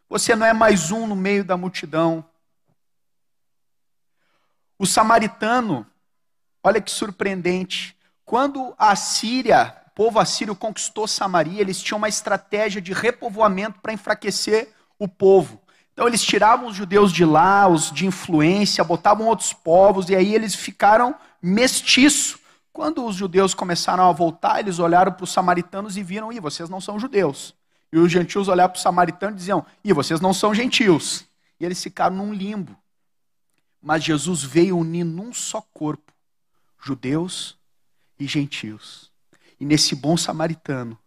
Você 0.09 0.37
não 0.37 0.47
é 0.47 0.53
mais 0.53 0.93
um 0.93 1.07
no 1.07 1.17
meio 1.17 1.45
da 1.45 1.57
multidão. 1.57 2.25
O 4.79 4.87
samaritano, 4.87 5.87
olha 6.63 6.81
que 6.81 6.91
surpreendente, 6.91 7.97
quando 8.25 8.75
a 8.77 8.95
Síria, 8.97 9.75
o 9.87 9.91
povo 9.91 10.19
assírio 10.19 10.55
conquistou 10.55 11.07
Samaria, 11.07 11.61
eles 11.61 11.81
tinham 11.81 11.97
uma 11.97 12.09
estratégia 12.09 12.81
de 12.81 12.93
repovoamento 12.93 13.81
para 13.81 13.93
enfraquecer 13.93 14.75
o 14.99 15.09
povo. 15.09 15.63
Então 15.93 16.07
eles 16.07 16.23
tiravam 16.23 16.69
os 16.69 16.77
judeus 16.77 17.11
de 17.11 17.25
lá, 17.25 17.67
os 17.67 17.91
de 17.91 18.05
influência, 18.05 18.85
botavam 18.85 19.29
outros 19.29 19.55
povos, 19.55 20.11
e 20.11 20.15
aí 20.15 20.35
eles 20.35 20.55
ficaram 20.55 21.15
mestiços. 21.41 22.39
Quando 22.71 23.07
os 23.07 23.17
judeus 23.17 23.55
começaram 23.55 24.07
a 24.07 24.13
voltar, 24.13 24.61
eles 24.61 24.79
olharam 24.79 25.13
para 25.13 25.25
os 25.25 25.33
samaritanos 25.33 25.97
e 25.97 26.03
viram, 26.03 26.31
e 26.31 26.39
vocês 26.39 26.69
não 26.69 26.83
são 26.83 26.99
judeus. 26.99 27.55
E 27.91 27.99
os 27.99 28.13
gentios 28.13 28.49
olharam 28.49 28.71
para 28.71 28.77
os 28.77 28.83
samaritanos 28.83 29.37
e 29.37 29.39
diziam, 29.39 29.65
e 29.83 29.93
vocês 29.95 30.21
não 30.21 30.35
são 30.35 30.53
gentios. 30.53 31.25
E 31.59 31.65
eles 31.65 31.83
ficaram 31.83 32.15
num 32.17 32.35
limbo. 32.35 32.77
Mas 33.87 34.03
Jesus 34.03 34.43
veio 34.43 34.77
unir 34.77 35.05
num 35.05 35.33
só 35.33 35.61
corpo 35.73 36.13
judeus 36.83 37.57
e 38.19 38.27
gentios. 38.27 39.13
E 39.61 39.65
nesse 39.65 39.95
bom 39.95 40.17
samaritano, 40.17 40.99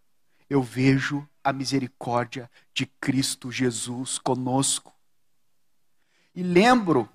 eu 0.48 0.62
vejo 0.62 1.28
a 1.44 1.52
misericórdia 1.52 2.50
de 2.72 2.86
Cristo 2.86 3.52
Jesus 3.52 4.18
conosco. 4.18 4.94
E 6.34 6.42
lembro 6.42 7.06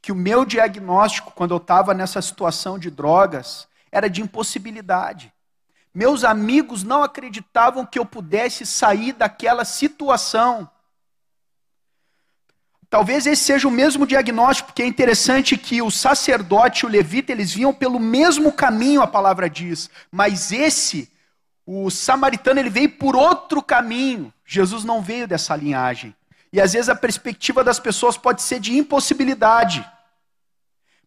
que 0.00 0.10
o 0.10 0.16
meu 0.16 0.46
diagnóstico, 0.46 1.30
quando 1.32 1.50
eu 1.50 1.58
estava 1.58 1.92
nessa 1.92 2.22
situação 2.22 2.78
de 2.78 2.90
drogas, 2.90 3.68
era 3.90 4.08
de 4.08 4.22
impossibilidade. 4.22 5.30
Meus 5.92 6.24
amigos 6.24 6.82
não 6.82 7.02
acreditavam 7.02 7.84
que 7.84 7.98
eu 7.98 8.06
pudesse 8.06 8.64
sair 8.64 9.12
daquela 9.12 9.66
situação. 9.66 10.70
Talvez 12.92 13.26
esse 13.26 13.42
seja 13.42 13.66
o 13.66 13.70
mesmo 13.70 14.06
diagnóstico, 14.06 14.66
porque 14.66 14.82
é 14.82 14.86
interessante 14.86 15.56
que 15.56 15.80
o 15.80 15.90
sacerdote 15.90 16.84
e 16.84 16.86
o 16.86 16.90
levita, 16.90 17.32
eles 17.32 17.50
vinham 17.50 17.72
pelo 17.72 17.98
mesmo 17.98 18.52
caminho, 18.52 19.00
a 19.00 19.06
palavra 19.06 19.48
diz. 19.48 19.88
Mas 20.10 20.52
esse, 20.52 21.10
o 21.64 21.88
samaritano, 21.88 22.60
ele 22.60 22.68
veio 22.68 22.90
por 22.90 23.16
outro 23.16 23.62
caminho. 23.62 24.30
Jesus 24.44 24.84
não 24.84 25.00
veio 25.00 25.26
dessa 25.26 25.56
linhagem. 25.56 26.14
E 26.52 26.60
às 26.60 26.74
vezes 26.74 26.90
a 26.90 26.94
perspectiva 26.94 27.64
das 27.64 27.80
pessoas 27.80 28.18
pode 28.18 28.42
ser 28.42 28.60
de 28.60 28.76
impossibilidade. 28.76 29.90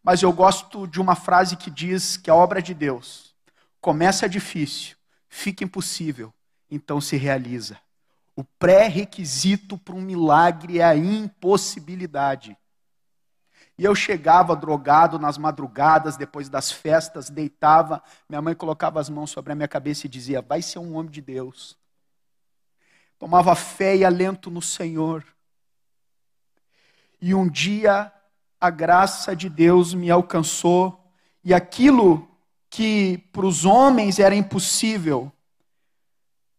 Mas 0.02 0.20
eu 0.22 0.32
gosto 0.32 0.88
de 0.88 1.00
uma 1.00 1.14
frase 1.14 1.56
que 1.56 1.70
diz 1.70 2.16
que 2.16 2.28
a 2.28 2.34
obra 2.34 2.60
de 2.60 2.74
Deus 2.74 3.32
começa 3.80 4.28
difícil, 4.28 4.96
fica 5.28 5.62
impossível, 5.62 6.34
então 6.68 7.00
se 7.00 7.16
realiza. 7.16 7.78
O 8.36 8.44
pré-requisito 8.44 9.78
para 9.78 9.94
um 9.94 10.00
milagre 10.00 10.78
é 10.78 10.84
a 10.84 10.94
impossibilidade. 10.94 12.56
E 13.78 13.84
eu 13.84 13.94
chegava 13.94 14.54
drogado 14.54 15.18
nas 15.18 15.38
madrugadas, 15.38 16.18
depois 16.18 16.48
das 16.50 16.70
festas, 16.70 17.30
deitava, 17.30 18.02
minha 18.28 18.42
mãe 18.42 18.54
colocava 18.54 19.00
as 19.00 19.08
mãos 19.08 19.30
sobre 19.30 19.52
a 19.52 19.56
minha 19.56 19.68
cabeça 19.68 20.06
e 20.06 20.10
dizia: 20.10 20.42
Vai 20.42 20.60
ser 20.60 20.78
um 20.78 20.96
homem 20.96 21.10
de 21.10 21.22
Deus. 21.22 21.78
Tomava 23.18 23.54
fé 23.54 23.96
e 23.96 24.04
alento 24.04 24.50
no 24.50 24.60
Senhor. 24.60 25.24
E 27.20 27.34
um 27.34 27.48
dia 27.48 28.12
a 28.60 28.68
graça 28.68 29.34
de 29.34 29.48
Deus 29.48 29.94
me 29.94 30.10
alcançou, 30.10 31.10
e 31.42 31.54
aquilo 31.54 32.28
que 32.68 33.18
para 33.32 33.46
os 33.46 33.64
homens 33.64 34.18
era 34.18 34.34
impossível, 34.34 35.32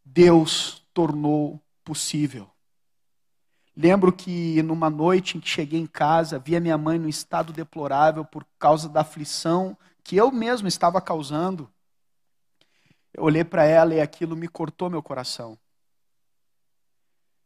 Deus 0.03 0.84
tornou 0.93 1.62
possível. 1.88 2.51
Lembro 3.74 4.12
que 4.12 4.62
numa 4.62 4.89
noite 4.89 5.38
em 5.38 5.39
que 5.39 5.48
cheguei 5.48 5.79
em 5.79 5.88
casa, 5.88 6.38
vi 6.38 6.53
a 6.58 6.60
minha 6.60 6.77
mãe 6.77 7.00
num 7.00 7.08
estado 7.08 7.53
deplorável 7.53 8.25
por 8.25 8.46
causa 8.60 8.89
da 8.89 9.01
aflição 9.01 9.77
que 10.03 10.17
eu 10.17 10.29
mesmo 10.29 10.67
estava 10.67 11.00
causando. 11.00 11.72
Eu 13.13 13.24
olhei 13.24 13.46
para 13.46 13.63
ela 13.63 13.94
e 13.94 14.01
aquilo 14.01 14.36
me 14.36 14.50
cortou 14.50 14.89
meu 14.89 15.01
coração. 15.01 15.58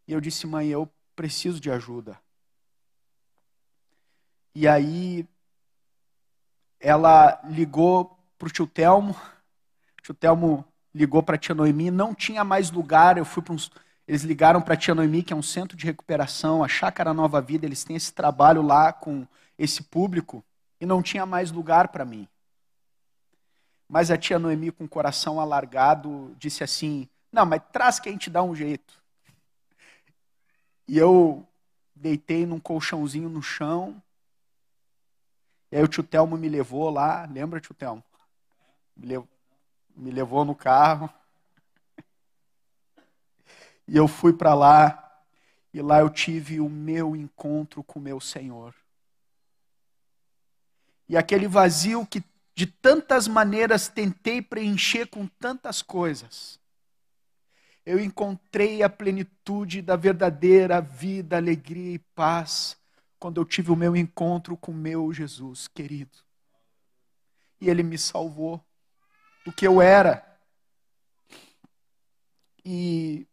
E 0.07 0.13
eu 0.13 0.19
disse, 0.19 0.47
mãe, 0.47 0.69
eu 0.69 0.91
preciso 1.15 1.59
de 1.59 1.69
ajuda. 1.69 2.19
E 4.55 4.67
aí 4.67 5.27
ela 6.79 7.39
ligou 7.43 8.17
para 8.39 8.47
o 8.47 8.51
tio 8.51 8.65
Telmo, 8.65 9.11
o 9.11 10.01
tio 10.01 10.15
Telmo 10.15 10.65
ligou 10.95 11.21
para 11.21 11.35
a 11.35 11.37
tia 11.37 11.53
Noemi, 11.53 11.91
não 11.91 12.15
tinha 12.15 12.43
mais 12.43 12.71
lugar, 12.71 13.19
eu 13.19 13.23
fui 13.23 13.43
para 13.43 13.53
uns 13.53 13.69
eles 14.07 14.23
ligaram 14.23 14.61
para 14.61 14.73
a 14.73 14.77
Tia 14.77 14.95
Noemi, 14.95 15.23
que 15.23 15.33
é 15.33 15.35
um 15.35 15.41
centro 15.41 15.77
de 15.77 15.85
recuperação, 15.85 16.63
a 16.63 16.67
Chácara 16.67 17.13
Nova 17.13 17.39
Vida, 17.39 17.65
eles 17.65 17.83
têm 17.83 17.95
esse 17.95 18.13
trabalho 18.13 18.61
lá 18.61 18.91
com 18.91 19.25
esse 19.57 19.83
público, 19.83 20.43
e 20.79 20.85
não 20.85 21.01
tinha 21.01 21.25
mais 21.25 21.51
lugar 21.51 21.89
para 21.89 22.03
mim. 22.03 22.27
Mas 23.87 24.09
a 24.09 24.17
tia 24.17 24.39
Noemi, 24.39 24.71
com 24.71 24.85
o 24.85 24.89
coração 24.89 25.39
alargado, 25.39 26.33
disse 26.39 26.63
assim: 26.63 27.09
Não, 27.31 27.45
mas 27.45 27.61
traz 27.71 27.99
que 27.99 28.09
a 28.09 28.11
gente 28.11 28.29
dá 28.29 28.41
um 28.41 28.55
jeito. 28.55 29.01
E 30.87 30.97
eu 30.97 31.45
deitei 31.93 32.45
num 32.45 32.59
colchãozinho 32.59 33.29
no 33.29 33.41
chão. 33.41 34.01
E 35.71 35.77
aí 35.77 35.83
o 35.83 35.87
tio 35.87 36.03
Telmo 36.03 36.37
me 36.37 36.49
levou 36.49 36.89
lá, 36.89 37.25
lembra, 37.25 37.59
tio 37.59 37.75
Telmo? 37.75 38.03
Me 38.95 40.11
levou 40.11 40.43
no 40.43 40.55
carro. 40.55 41.09
E 43.87 43.97
eu 43.97 44.07
fui 44.07 44.33
para 44.33 44.53
lá, 44.53 45.21
e 45.73 45.81
lá 45.81 45.99
eu 45.99 46.09
tive 46.09 46.59
o 46.59 46.69
meu 46.69 47.15
encontro 47.15 47.83
com 47.83 47.99
o 47.99 48.01
meu 48.01 48.19
Senhor. 48.19 48.73
E 51.07 51.17
aquele 51.17 51.47
vazio 51.47 52.05
que 52.05 52.23
de 52.55 52.65
tantas 52.65 53.27
maneiras 53.27 53.87
tentei 53.87 54.41
preencher 54.41 55.07
com 55.07 55.27
tantas 55.27 55.81
coisas, 55.81 56.59
eu 57.85 57.99
encontrei 57.99 58.83
a 58.83 58.89
plenitude 58.89 59.81
da 59.81 59.95
verdadeira 59.95 60.79
vida, 60.79 61.37
alegria 61.37 61.95
e 61.95 61.99
paz 61.99 62.77
quando 63.19 63.41
eu 63.41 63.45
tive 63.45 63.71
o 63.71 63.75
meu 63.75 63.95
encontro 63.95 64.55
com 64.55 64.71
meu 64.71 65.11
Jesus 65.11 65.67
querido. 65.67 66.17
E 67.59 67.69
ele 67.69 67.83
me 67.83 67.97
salvou 67.97 68.63
do 69.45 69.51
que 69.51 69.65
eu 69.65 69.81
era. 69.81 70.25
E 72.63 73.27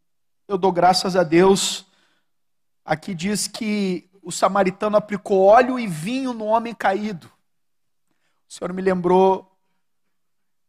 eu 0.49 0.57
dou 0.57 0.73
graças 0.73 1.15
a 1.15 1.23
Deus. 1.23 1.85
Aqui 2.83 3.15
diz 3.15 3.47
que 3.47 4.09
o 4.23 4.33
samaritano 4.33 4.97
aplicou 4.97 5.45
óleo 5.45 5.79
e 5.79 5.87
vinho 5.87 6.33
no 6.33 6.47
homem 6.47 6.75
caído. 6.75 7.31
O 8.49 8.53
Senhor 8.53 8.73
me 8.73 8.81
lembrou 8.81 9.55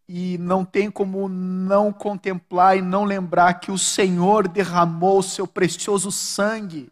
e 0.05 0.38
não 0.38 0.65
tem 0.65 0.91
como 0.91 1.29
não 1.29 1.93
contemplar 1.93 2.77
e 2.77 2.81
não 2.81 3.05
lembrar 3.05 3.53
que 3.62 3.71
o 3.71 3.77
Senhor 3.77 4.50
derramou 4.50 5.19
o 5.19 5.24
seu 5.24 5.48
precioso 5.48 6.12
sangue 6.12 6.91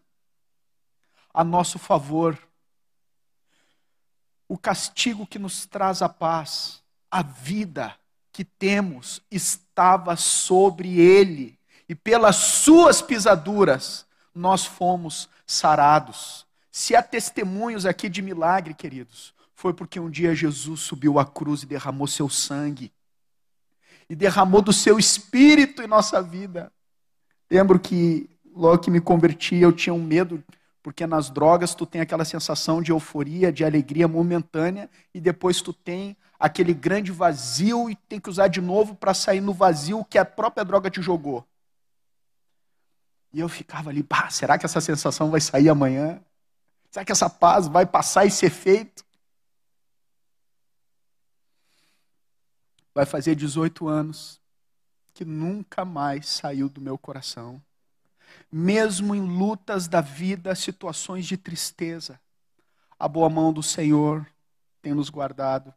a 1.32 1.44
nosso 1.44 1.78
favor. 1.78 2.38
O 4.48 4.56
castigo 4.56 5.26
que 5.26 5.38
nos 5.38 5.66
traz 5.66 6.00
a 6.00 6.08
paz, 6.08 6.82
a 7.10 7.22
vida 7.22 7.94
que 8.32 8.44
temos, 8.44 9.20
estava 9.30 10.16
sobre 10.16 10.98
ele 10.98 11.57
e 11.88 11.94
pelas 11.94 12.36
suas 12.36 13.00
pisaduras 13.00 14.06
nós 14.34 14.64
fomos 14.64 15.28
sarados. 15.46 16.46
Se 16.70 16.94
há 16.94 17.02
testemunhos 17.02 17.86
aqui 17.86 18.08
de 18.08 18.22
milagre, 18.22 18.74
queridos, 18.74 19.34
foi 19.54 19.72
porque 19.72 19.98
um 19.98 20.10
dia 20.10 20.34
Jesus 20.34 20.80
subiu 20.80 21.18
à 21.18 21.24
cruz 21.24 21.62
e 21.62 21.66
derramou 21.66 22.06
seu 22.06 22.28
sangue, 22.28 22.92
e 24.08 24.14
derramou 24.14 24.62
do 24.62 24.72
seu 24.72 24.98
espírito 24.98 25.82
em 25.82 25.86
nossa 25.86 26.22
vida. 26.22 26.70
Lembro 27.50 27.78
que 27.78 28.28
logo 28.54 28.78
que 28.78 28.90
me 28.90 29.00
converti, 29.00 29.56
eu 29.56 29.72
tinha 29.72 29.94
um 29.94 30.02
medo, 30.02 30.42
porque 30.82 31.06
nas 31.06 31.30
drogas 31.30 31.74
tu 31.74 31.84
tem 31.84 32.00
aquela 32.00 32.24
sensação 32.24 32.80
de 32.80 32.92
euforia, 32.92 33.52
de 33.52 33.64
alegria 33.64 34.06
momentânea, 34.06 34.88
e 35.12 35.20
depois 35.20 35.60
tu 35.60 35.72
tem 35.72 36.16
aquele 36.38 36.72
grande 36.72 37.10
vazio 37.10 37.90
e 37.90 37.96
tem 37.96 38.20
que 38.20 38.30
usar 38.30 38.48
de 38.48 38.60
novo 38.60 38.94
para 38.94 39.12
sair 39.12 39.40
no 39.40 39.52
vazio 39.52 40.04
que 40.04 40.18
a 40.18 40.24
própria 40.24 40.64
droga 40.64 40.88
te 40.88 41.02
jogou. 41.02 41.44
E 43.32 43.40
eu 43.40 43.48
ficava 43.48 43.90
ali, 43.90 44.02
bah, 44.02 44.30
será 44.30 44.58
que 44.58 44.64
essa 44.64 44.80
sensação 44.80 45.30
vai 45.30 45.40
sair 45.40 45.68
amanhã? 45.68 46.22
Será 46.90 47.04
que 47.04 47.12
essa 47.12 47.28
paz 47.28 47.68
vai 47.68 47.84
passar 47.84 48.24
e 48.24 48.30
ser 48.30 48.50
feito? 48.50 49.04
Vai 52.94 53.04
fazer 53.04 53.34
18 53.34 53.86
anos 53.86 54.40
que 55.12 55.24
nunca 55.24 55.84
mais 55.84 56.28
saiu 56.28 56.68
do 56.68 56.80
meu 56.80 56.96
coração. 56.96 57.62
Mesmo 58.50 59.14
em 59.14 59.20
lutas 59.20 59.88
da 59.88 60.00
vida, 60.00 60.54
situações 60.54 61.26
de 61.26 61.36
tristeza, 61.36 62.20
a 62.98 63.06
boa 63.06 63.28
mão 63.28 63.52
do 63.52 63.62
Senhor 63.62 64.26
tem 64.80 64.94
nos 64.94 65.10
guardado. 65.10 65.74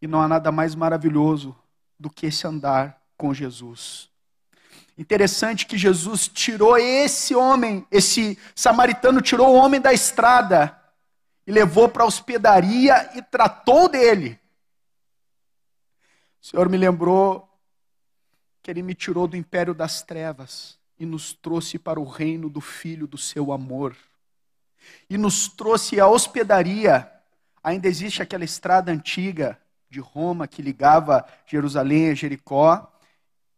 E 0.00 0.06
não 0.06 0.20
há 0.20 0.28
nada 0.28 0.50
mais 0.50 0.74
maravilhoso 0.74 1.56
do 1.98 2.10
que 2.10 2.26
esse 2.26 2.46
andar 2.46 3.00
com 3.16 3.32
Jesus. 3.32 4.10
Interessante 4.96 5.66
que 5.66 5.76
Jesus 5.76 6.28
tirou 6.28 6.76
esse 6.76 7.34
homem, 7.34 7.84
esse 7.90 8.38
samaritano 8.54 9.20
tirou 9.20 9.48
o 9.48 9.56
homem 9.56 9.80
da 9.80 9.92
estrada 9.92 10.80
e 11.46 11.50
levou 11.50 11.88
para 11.88 12.04
a 12.04 12.06
hospedaria 12.06 13.10
e 13.16 13.22
tratou 13.22 13.88
dele. 13.88 14.38
O 16.40 16.46
Senhor 16.46 16.68
me 16.68 16.76
lembrou 16.76 17.48
que 18.62 18.70
ele 18.70 18.82
me 18.82 18.94
tirou 18.94 19.26
do 19.26 19.36
império 19.36 19.74
das 19.74 20.02
trevas 20.02 20.78
e 20.98 21.04
nos 21.04 21.32
trouxe 21.32 21.78
para 21.78 21.98
o 21.98 22.04
reino 22.04 22.48
do 22.48 22.60
filho 22.60 23.06
do 23.06 23.18
seu 23.18 23.52
amor. 23.52 23.96
E 25.10 25.18
nos 25.18 25.48
trouxe 25.48 25.98
à 25.98 26.06
hospedaria. 26.06 27.10
Ainda 27.62 27.88
existe 27.88 28.22
aquela 28.22 28.44
estrada 28.44 28.92
antiga 28.92 29.58
de 29.90 29.98
Roma 29.98 30.46
que 30.46 30.62
ligava 30.62 31.26
Jerusalém 31.46 32.10
a 32.10 32.14
Jericó 32.14 32.93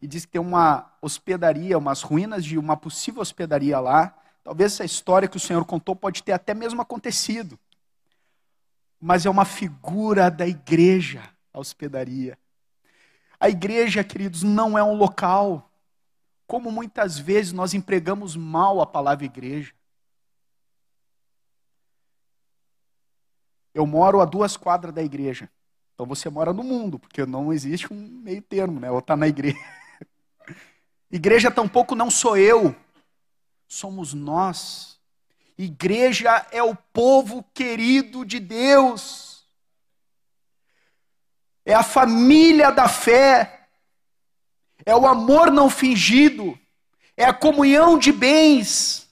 e 0.07 0.09
diz 0.09 0.25
que 0.25 0.31
tem 0.31 0.41
uma 0.41 0.93
hospedaria, 1.03 1.77
umas 1.77 2.01
ruínas 2.01 2.45
de 2.45 2.57
uma 2.57 2.77
possível 2.77 3.21
hospedaria 3.21 3.81
lá. 3.81 4.17
Talvez 4.45 4.75
essa 4.75 4.85
história 4.85 5.27
que 5.27 5.37
o 5.37 5.41
Senhor 5.41 5.65
contou 5.65 5.97
pode 5.97 6.23
ter 6.23 6.31
até 6.31 6.55
mesmo 6.55 6.81
acontecido. 6.81 7.59
Mas 9.01 9.27
é 9.27 9.31
uma 9.31 9.45
figura 9.45 10.31
da 10.31 10.47
igreja, 10.47 11.29
a 11.53 11.59
hospedaria. 11.59 12.39
A 13.41 13.49
igreja, 13.49 14.05
queridos, 14.05 14.45
não 14.45 14.79
é 14.79 14.85
um 14.85 14.95
local. 14.95 15.69
Como 16.47 16.71
muitas 16.71 17.19
vezes 17.19 17.53
nós 17.53 17.75
empregamos 17.75 18.37
mal 18.37 18.81
a 18.81 18.87
palavra 18.87 19.25
igreja. 19.25 19.75
Eu 23.75 23.85
moro 23.89 24.21
a 24.21 24.25
duas 24.25 24.57
quadras 24.57 24.95
da 24.95 25.03
igreja. 25.03 25.51
Então 25.95 26.07
você 26.07 26.31
mora 26.31 26.53
no 26.53 26.63
mundo, 26.63 26.97
porque 26.97 27.27
não 27.27 27.53
existe 27.53 27.93
um 27.93 27.97
meio 27.97 28.41
termo, 28.41 28.79
né? 28.79 28.89
Ou 28.89 29.01
está 29.01 29.17
na 29.17 29.27
igreja. 29.27 29.59
Igreja 31.11 31.51
tampouco 31.51 31.95
não 31.95 32.11
sou 32.11 32.37
eu, 32.37 32.75
somos 33.67 34.13
nós. 34.13 35.01
Igreja 35.59 36.47
é 36.51 36.63
o 36.63 36.75
povo 36.75 37.43
querido 37.55 38.25
de 38.25 38.39
Deus, 38.39 39.47
é 41.65 41.75
a 41.75 41.83
família 41.83 42.71
da 42.71 42.89
fé, 42.89 43.69
é 44.85 44.95
o 44.95 45.07
amor 45.07 45.51
não 45.51 45.71
fingido, 45.71 46.59
é 47.17 47.25
a 47.25 47.33
comunhão 47.33 47.99
de 47.99 48.13
bens, 48.13 49.09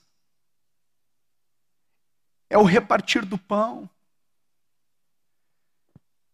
é 2.49 2.57
o 2.57 2.63
repartir 2.63 3.25
do 3.25 3.37
pão. 3.37 3.89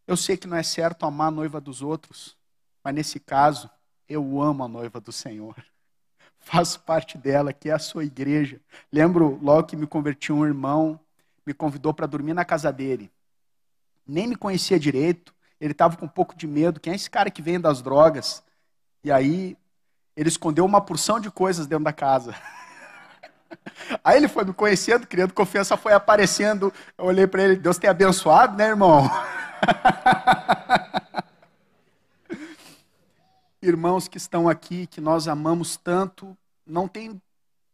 Eu 0.05 0.17
sei 0.17 0.35
que 0.35 0.47
não 0.47 0.57
é 0.57 0.63
certo 0.63 1.05
amar 1.05 1.29
a 1.29 1.31
noiva 1.31 1.61
dos 1.61 1.81
outros, 1.81 2.35
mas 2.83 2.93
nesse 2.93 3.17
caso, 3.17 3.69
eu 4.11 4.41
amo 4.41 4.63
a 4.63 4.67
noiva 4.67 4.99
do 4.99 5.11
Senhor. 5.11 5.55
Faço 6.39 6.79
parte 6.81 7.17
dela, 7.17 7.53
que 7.53 7.69
é 7.69 7.73
a 7.73 7.79
sua 7.79 8.03
igreja. 8.03 8.59
Lembro 8.91 9.39
logo 9.41 9.67
que 9.67 9.75
me 9.75 9.87
converti 9.87 10.33
um 10.33 10.45
irmão, 10.45 10.99
me 11.45 11.53
convidou 11.53 11.93
para 11.93 12.07
dormir 12.07 12.33
na 12.33 12.43
casa 12.43 12.71
dele. 12.71 13.11
Nem 14.05 14.27
me 14.27 14.35
conhecia 14.35 14.79
direito, 14.79 15.33
ele 15.59 15.71
estava 15.71 15.95
com 15.95 16.05
um 16.05 16.09
pouco 16.09 16.35
de 16.35 16.47
medo. 16.47 16.79
Quem 16.79 16.93
é 16.93 16.95
esse 16.95 17.09
cara 17.09 17.29
que 17.29 17.41
vem 17.41 17.59
das 17.59 17.81
drogas? 17.81 18.43
E 19.03 19.11
aí 19.11 19.55
ele 20.15 20.29
escondeu 20.29 20.65
uma 20.65 20.81
porção 20.81 21.19
de 21.19 21.31
coisas 21.31 21.67
dentro 21.67 21.85
da 21.85 21.93
casa. 21.93 22.35
Aí 24.03 24.17
ele 24.17 24.27
foi 24.27 24.45
me 24.45 24.53
conhecendo, 24.53 25.05
criando 25.05 25.33
confiança, 25.33 25.75
foi 25.75 25.93
aparecendo. 25.93 26.73
Eu 26.97 27.05
olhei 27.05 27.27
para 27.27 27.43
ele, 27.43 27.55
Deus 27.57 27.77
tem 27.77 27.89
abençoado, 27.89 28.55
né, 28.57 28.69
irmão? 28.69 29.09
irmãos 33.61 34.07
que 34.07 34.17
estão 34.17 34.49
aqui, 34.49 34.87
que 34.87 34.99
nós 34.99 35.27
amamos 35.27 35.77
tanto, 35.77 36.35
não 36.65 36.87
tem. 36.87 37.21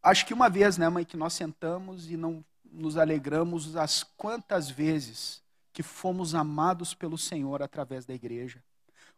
Acho 0.04 0.26
que 0.26 0.34
uma 0.34 0.50
vez, 0.50 0.78
né, 0.78 0.90
mãe, 0.90 1.06
que 1.06 1.18
nós 1.18 1.34
sentamos 1.34 2.10
e 2.10 2.18
não 2.18 2.44
nos 2.72 2.98
alegramos 2.98 3.76
as 3.76 4.04
quantas 4.04 4.70
vezes 4.70 5.42
que 5.72 5.82
fomos 5.82 6.36
amados 6.36 6.94
pelo 6.94 7.18
Senhor 7.18 7.62
através 7.62 8.06
da 8.06 8.14
igreja. 8.14 8.62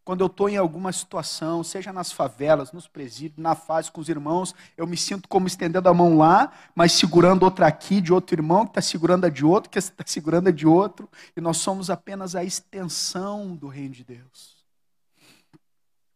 Quando 0.03 0.21
eu 0.21 0.27
estou 0.27 0.49
em 0.49 0.57
alguma 0.57 0.91
situação, 0.91 1.63
seja 1.63 1.93
nas 1.93 2.11
favelas, 2.11 2.71
nos 2.71 2.87
presídios, 2.87 3.37
na 3.37 3.53
fase 3.53 3.91
com 3.91 4.01
os 4.01 4.09
irmãos, 4.09 4.55
eu 4.75 4.87
me 4.87 4.97
sinto 4.97 5.29
como 5.29 5.45
estendendo 5.45 5.87
a 5.87 5.93
mão 5.93 6.17
lá, 6.17 6.51
mas 6.73 6.93
segurando 6.93 7.43
outra 7.43 7.67
aqui 7.67 8.01
de 8.01 8.11
outro 8.11 8.35
irmão, 8.35 8.65
que 8.65 8.71
está 8.71 8.81
segurando 8.81 9.25
a 9.25 9.29
de 9.29 9.45
outro, 9.45 9.69
que 9.69 9.77
está 9.77 10.03
segurando 10.05 10.47
a 10.47 10.51
de 10.51 10.65
outro, 10.65 11.07
e 11.35 11.41
nós 11.41 11.57
somos 11.57 11.89
apenas 11.89 12.35
a 12.35 12.43
extensão 12.43 13.55
do 13.55 13.67
reino 13.67 13.93
de 13.93 14.03
Deus. 14.03 14.58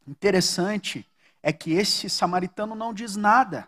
Interessante 0.07 1.07
é 1.41 1.51
que 1.51 1.73
esse 1.73 2.09
samaritano 2.09 2.75
não 2.75 2.93
diz 2.93 3.15
nada. 3.15 3.67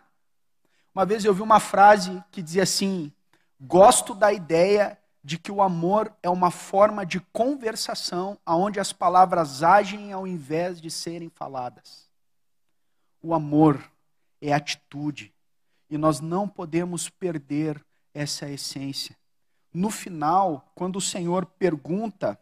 Uma 0.94 1.04
vez 1.04 1.24
eu 1.24 1.34
vi 1.34 1.42
uma 1.42 1.60
frase 1.60 2.22
que 2.30 2.42
dizia 2.42 2.62
assim: 2.62 3.12
Gosto 3.60 4.14
da 4.14 4.32
ideia 4.32 4.98
de 5.22 5.38
que 5.38 5.50
o 5.50 5.60
amor 5.60 6.14
é 6.22 6.30
uma 6.30 6.50
forma 6.50 7.04
de 7.04 7.20
conversação 7.32 8.38
onde 8.46 8.78
as 8.78 8.92
palavras 8.92 9.62
agem 9.62 10.12
ao 10.12 10.26
invés 10.26 10.80
de 10.80 10.90
serem 10.90 11.28
faladas. 11.28 12.08
O 13.20 13.34
amor 13.34 13.90
é 14.40 14.52
atitude 14.52 15.34
e 15.90 15.98
nós 15.98 16.20
não 16.20 16.48
podemos 16.48 17.08
perder 17.08 17.84
essa 18.14 18.48
essência. 18.48 19.16
No 19.72 19.90
final, 19.90 20.70
quando 20.74 20.96
o 20.96 21.00
Senhor 21.00 21.44
pergunta, 21.44 22.38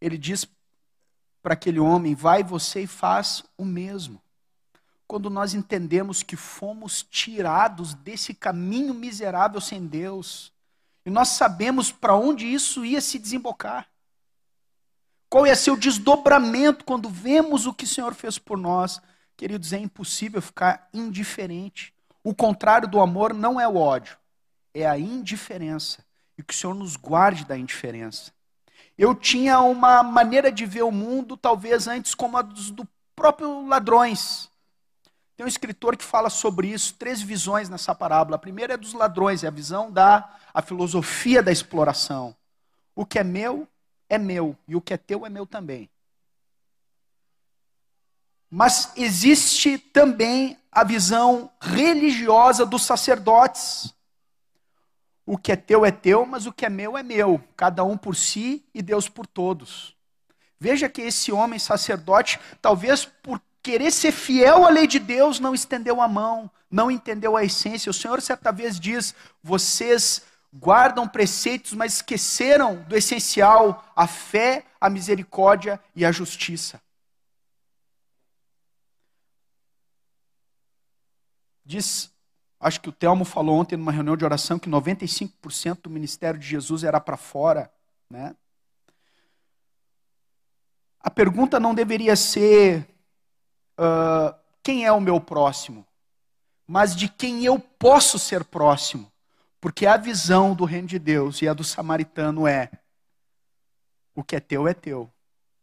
ele 0.00 0.18
diz 0.18 0.44
para 1.48 1.54
aquele 1.54 1.80
homem: 1.80 2.14
Vai 2.14 2.42
você 2.42 2.82
e 2.82 2.86
faz 2.86 3.42
o 3.56 3.64
mesmo. 3.64 4.20
Quando 5.06 5.30
nós 5.30 5.54
entendemos 5.54 6.22
que 6.22 6.36
fomos 6.36 7.02
tirados 7.02 7.94
desse 7.94 8.34
caminho 8.34 8.92
miserável 8.92 9.58
sem 9.58 9.86
Deus, 9.86 10.52
e 11.06 11.10
nós 11.10 11.28
sabemos 11.28 11.90
para 11.90 12.14
onde 12.14 12.46
isso 12.46 12.84
ia 12.84 13.00
se 13.00 13.18
desembocar. 13.18 13.88
Qual 15.30 15.46
ia 15.46 15.56
ser 15.56 15.70
o 15.70 15.76
desdobramento 15.78 16.84
quando 16.84 17.08
vemos 17.08 17.64
o 17.64 17.72
que 17.72 17.84
o 17.84 17.88
Senhor 17.88 18.14
fez 18.14 18.38
por 18.38 18.58
nós? 18.58 19.00
Queridos, 19.34 19.72
é 19.72 19.78
impossível 19.78 20.42
ficar 20.42 20.86
indiferente. 20.92 21.94
O 22.22 22.34
contrário 22.34 22.86
do 22.86 23.00
amor 23.00 23.32
não 23.32 23.58
é 23.58 23.66
o 23.66 23.76
ódio, 23.76 24.18
é 24.74 24.86
a 24.86 24.98
indiferença. 24.98 26.04
E 26.36 26.42
que 26.42 26.52
o 26.52 26.56
Senhor 26.56 26.74
nos 26.74 26.94
guarde 26.94 27.46
da 27.46 27.56
indiferença. 27.56 28.32
Eu 28.98 29.14
tinha 29.14 29.60
uma 29.60 30.02
maneira 30.02 30.50
de 30.50 30.66
ver 30.66 30.82
o 30.82 30.90
mundo, 30.90 31.36
talvez 31.36 31.86
antes 31.86 32.16
como 32.16 32.36
a 32.36 32.42
dos 32.42 32.70
do 32.72 32.86
próprio 33.14 33.64
ladrões. 33.66 34.50
Tem 35.36 35.46
um 35.46 35.48
escritor 35.48 35.96
que 35.96 36.04
fala 36.04 36.28
sobre 36.28 36.66
isso, 36.66 36.94
três 36.94 37.22
visões 37.22 37.68
nessa 37.68 37.94
parábola. 37.94 38.34
A 38.34 38.40
primeira 38.40 38.74
é 38.74 38.76
dos 38.76 38.92
ladrões, 38.92 39.44
é 39.44 39.46
a 39.46 39.52
visão 39.52 39.88
da 39.88 40.28
a 40.52 40.60
filosofia 40.60 41.40
da 41.40 41.52
exploração. 41.52 42.34
O 42.92 43.06
que 43.06 43.20
é 43.20 43.24
meu 43.24 43.68
é 44.08 44.18
meu 44.18 44.56
e 44.66 44.74
o 44.74 44.80
que 44.80 44.92
é 44.92 44.96
teu 44.96 45.24
é 45.24 45.28
meu 45.28 45.46
também. 45.46 45.88
Mas 48.50 48.92
existe 48.96 49.78
também 49.78 50.58
a 50.72 50.82
visão 50.82 51.50
religiosa 51.60 52.66
dos 52.66 52.82
sacerdotes. 52.82 53.94
O 55.30 55.36
que 55.36 55.52
é 55.52 55.56
teu 55.56 55.84
é 55.84 55.90
teu, 55.90 56.24
mas 56.24 56.46
o 56.46 56.52
que 56.54 56.64
é 56.64 56.70
meu 56.70 56.96
é 56.96 57.02
meu, 57.02 57.38
cada 57.54 57.84
um 57.84 57.98
por 57.98 58.16
si 58.16 58.64
e 58.72 58.80
Deus 58.80 59.10
por 59.10 59.26
todos. 59.26 59.94
Veja 60.58 60.88
que 60.88 61.02
esse 61.02 61.30
homem 61.30 61.58
sacerdote, 61.58 62.40
talvez 62.62 63.04
por 63.04 63.38
querer 63.62 63.90
ser 63.90 64.10
fiel 64.10 64.64
à 64.64 64.70
lei 64.70 64.86
de 64.86 64.98
Deus, 64.98 65.38
não 65.38 65.54
estendeu 65.54 66.00
a 66.00 66.08
mão, 66.08 66.50
não 66.70 66.90
entendeu 66.90 67.36
a 67.36 67.44
essência. 67.44 67.90
O 67.90 67.94
Senhor 67.94 68.22
certa 68.22 68.50
vez 68.50 68.80
diz: 68.80 69.14
vocês 69.42 70.22
guardam 70.50 71.06
preceitos, 71.06 71.74
mas 71.74 71.96
esqueceram 71.96 72.76
do 72.88 72.96
essencial, 72.96 73.84
a 73.94 74.06
fé, 74.06 74.64
a 74.80 74.88
misericórdia 74.88 75.78
e 75.94 76.06
a 76.06 76.10
justiça. 76.10 76.80
Diz, 81.66 82.10
acho 82.60 82.80
que 82.80 82.88
o 82.88 82.92
Telmo 82.92 83.24
falou 83.24 83.56
ontem 83.56 83.76
numa 83.76 83.92
reunião 83.92 84.16
de 84.16 84.24
oração 84.24 84.58
que 84.58 84.68
95% 84.68 85.82
do 85.82 85.90
ministério 85.90 86.38
de 86.38 86.46
Jesus 86.46 86.84
era 86.84 87.00
para 87.00 87.16
fora, 87.16 87.70
né? 88.10 88.34
A 91.00 91.10
pergunta 91.10 91.60
não 91.60 91.74
deveria 91.74 92.16
ser 92.16 92.86
uh, 93.78 94.34
quem 94.62 94.84
é 94.84 94.92
o 94.92 95.00
meu 95.00 95.20
próximo, 95.20 95.86
mas 96.66 96.94
de 96.94 97.08
quem 97.08 97.44
eu 97.44 97.58
posso 97.58 98.18
ser 98.18 98.44
próximo. 98.44 99.10
Porque 99.60 99.86
a 99.86 99.96
visão 99.96 100.54
do 100.54 100.64
reino 100.64 100.86
de 100.86 100.98
Deus 100.98 101.40
e 101.40 101.48
a 101.48 101.54
do 101.54 101.64
samaritano 101.64 102.46
é: 102.46 102.70
o 104.14 104.22
que 104.22 104.36
é 104.36 104.40
teu 104.40 104.68
é 104.68 104.74
teu, 104.74 105.10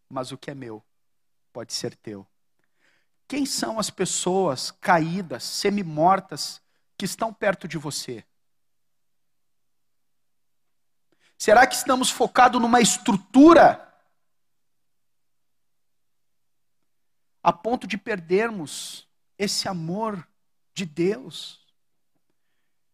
mas 0.10 0.32
o 0.32 0.38
que 0.38 0.50
é 0.50 0.56
meu 0.56 0.84
pode 1.54 1.74
ser 1.74 1.96
teu. 1.96 2.26
Quem 3.28 3.46
são 3.46 3.80
as 3.80 3.90
pessoas 3.90 4.72
caídas, 4.72 5.44
semi-mortas, 5.44 6.62
que 6.98 7.06
estão 7.06 7.34
perto 7.34 7.68
de 7.68 7.78
você? 7.78 8.26
Será 11.38 11.68
que 11.68 11.76
estamos 11.76 12.10
focados 12.10 12.62
numa 12.62 12.80
estrutura 12.82 13.86
a 17.46 17.54
ponto 17.54 17.86
de 17.86 17.96
perdermos 17.96 19.08
esse 19.38 19.68
amor 19.68 20.28
de 20.74 20.84
Deus, 20.84 21.64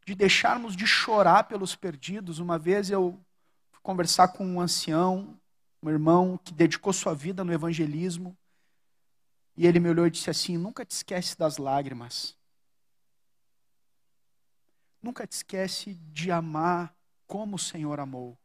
de 0.06 0.14
deixarmos 0.14 0.76
de 0.76 0.86
chorar 0.86 1.46
pelos 1.46 1.74
perdidos. 1.74 2.38
Uma 2.38 2.60
vez 2.60 2.90
eu 2.90 3.18
fui 3.72 3.80
conversar 3.82 4.28
com 4.30 4.46
um 4.46 4.60
ancião, 4.60 5.40
um 5.82 5.90
irmão 5.90 6.38
que 6.38 6.54
dedicou 6.54 6.92
sua 6.92 7.16
vida 7.16 7.46
no 7.46 7.54
evangelismo, 7.54 8.38
e 9.56 9.66
ele 9.66 9.80
me 9.80 9.88
olhou 9.88 10.06
e 10.06 10.12
disse 10.12 10.30
assim: 10.30 10.58
Nunca 10.58 10.84
te 10.84 10.92
esquece 10.92 11.38
das 11.38 11.58
lágrimas. 11.58 12.38
Nunca 15.02 15.26
te 15.26 15.34
esquece 15.34 15.96
de 16.14 16.32
amar 16.32 16.96
como 17.26 17.56
o 17.56 17.60
Senhor 17.60 18.00
amou. 18.00 18.38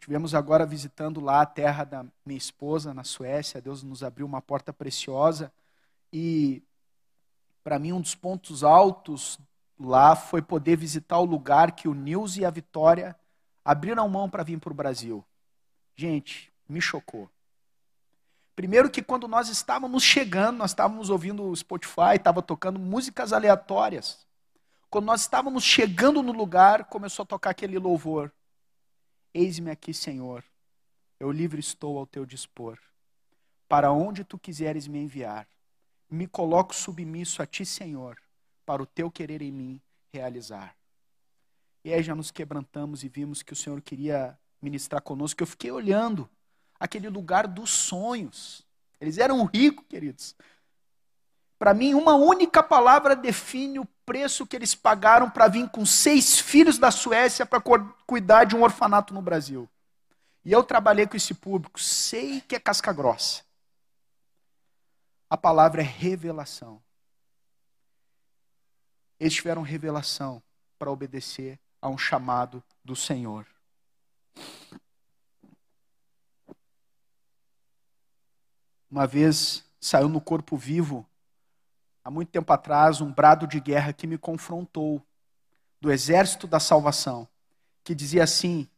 Tivemos 0.00 0.34
agora 0.34 0.66
visitando 0.66 1.20
lá 1.20 1.40
a 1.40 1.46
terra 1.46 1.84
da 1.84 2.04
minha 2.26 2.36
esposa, 2.36 2.92
na 2.92 3.04
Suécia. 3.04 3.62
Deus 3.62 3.82
nos 3.82 4.02
abriu 4.02 4.26
uma 4.26 4.42
porta 4.42 4.72
preciosa. 4.72 5.52
E, 6.12 6.62
para 7.62 7.78
mim, 7.78 7.92
um 7.92 8.00
dos 8.00 8.14
pontos 8.14 8.62
altos 8.62 9.38
lá 9.78 10.14
foi 10.14 10.42
poder 10.42 10.76
visitar 10.76 11.18
o 11.18 11.24
lugar 11.24 11.72
que 11.72 11.88
o 11.88 11.94
Nils 11.94 12.36
e 12.36 12.44
a 12.44 12.50
Vitória 12.50 13.16
abriram 13.64 14.08
mão 14.08 14.28
para 14.28 14.42
vir 14.42 14.60
para 14.60 14.72
o 14.72 14.76
Brasil. 14.76 15.24
Gente, 15.96 16.52
me 16.68 16.80
chocou. 16.80 17.30
Primeiro 18.54 18.90
que 18.90 19.02
quando 19.02 19.26
nós 19.26 19.48
estávamos 19.48 20.02
chegando, 20.02 20.58
nós 20.58 20.70
estávamos 20.70 21.10
ouvindo 21.10 21.42
o 21.42 21.56
Spotify, 21.56 22.16
estava 22.16 22.40
tocando 22.40 22.78
músicas 22.78 23.32
aleatórias. 23.32 24.24
Quando 24.88 25.06
nós 25.06 25.22
estávamos 25.22 25.64
chegando 25.64 26.22
no 26.22 26.30
lugar, 26.30 26.84
começou 26.84 27.24
a 27.24 27.26
tocar 27.26 27.50
aquele 27.50 27.78
louvor. 27.78 28.32
Eis-me 29.32 29.70
aqui, 29.70 29.92
Senhor, 29.92 30.44
eu 31.18 31.32
livre 31.32 31.58
estou 31.58 31.98
ao 31.98 32.06
teu 32.06 32.24
dispor. 32.24 32.78
Para 33.68 33.90
onde 33.90 34.22
tu 34.22 34.38
quiseres 34.38 34.86
me 34.86 35.00
enviar, 35.00 35.48
me 36.08 36.28
coloco 36.28 36.72
submisso 36.72 37.42
a 37.42 37.46
ti, 37.46 37.66
Senhor, 37.66 38.16
para 38.64 38.80
o 38.80 38.86
teu 38.86 39.10
querer 39.10 39.42
em 39.42 39.50
mim 39.50 39.82
realizar. 40.12 40.76
E 41.84 41.92
aí 41.92 42.02
já 42.02 42.14
nos 42.14 42.30
quebrantamos 42.30 43.02
e 43.02 43.08
vimos 43.08 43.42
que 43.42 43.52
o 43.52 43.56
Senhor 43.56 43.80
queria 43.82 44.38
ministrar 44.62 45.02
conosco. 45.02 45.42
Eu 45.42 45.46
fiquei 45.46 45.72
olhando 45.72 46.30
aquele 46.84 47.08
lugar 47.08 47.48
dos 47.48 47.70
sonhos. 47.70 48.62
Eles 49.00 49.16
eram 49.16 49.42
ricos, 49.46 49.86
queridos. 49.88 50.36
Para 51.58 51.72
mim, 51.72 51.94
uma 51.94 52.14
única 52.14 52.62
palavra 52.62 53.16
define 53.16 53.78
o 53.78 53.86
preço 54.04 54.46
que 54.46 54.54
eles 54.54 54.74
pagaram 54.74 55.30
para 55.30 55.48
vir 55.48 55.66
com 55.70 55.86
seis 55.86 56.38
filhos 56.38 56.76
da 56.76 56.90
Suécia 56.90 57.46
para 57.46 57.62
cuidar 58.06 58.44
de 58.44 58.54
um 58.54 58.62
orfanato 58.62 59.14
no 59.14 59.22
Brasil. 59.22 59.66
E 60.44 60.52
eu 60.52 60.62
trabalhei 60.62 61.06
com 61.06 61.16
esse 61.16 61.32
público, 61.32 61.80
sei 61.80 62.42
que 62.42 62.54
é 62.54 62.60
casca 62.60 62.92
grossa. 62.92 63.42
A 65.30 65.38
palavra 65.38 65.80
é 65.80 65.84
revelação. 65.84 66.82
Eles 69.18 69.32
tiveram 69.32 69.62
revelação 69.62 70.42
para 70.78 70.90
obedecer 70.90 71.58
a 71.80 71.88
um 71.88 71.96
chamado 71.96 72.62
do 72.84 72.94
Senhor. 72.94 73.46
Uma 78.94 79.08
vez 79.08 79.64
saiu 79.80 80.08
no 80.08 80.20
corpo 80.20 80.56
vivo 80.56 81.04
há 82.04 82.12
muito 82.12 82.28
tempo 82.28 82.52
atrás, 82.52 83.00
um 83.00 83.10
brado 83.10 83.44
de 83.44 83.58
guerra 83.58 83.92
que 83.92 84.06
me 84.06 84.16
confrontou, 84.16 85.02
do 85.80 85.90
exército 85.90 86.46
da 86.46 86.60
salvação, 86.60 87.26
que 87.82 87.92
dizia 87.92 88.22
assim: 88.22 88.68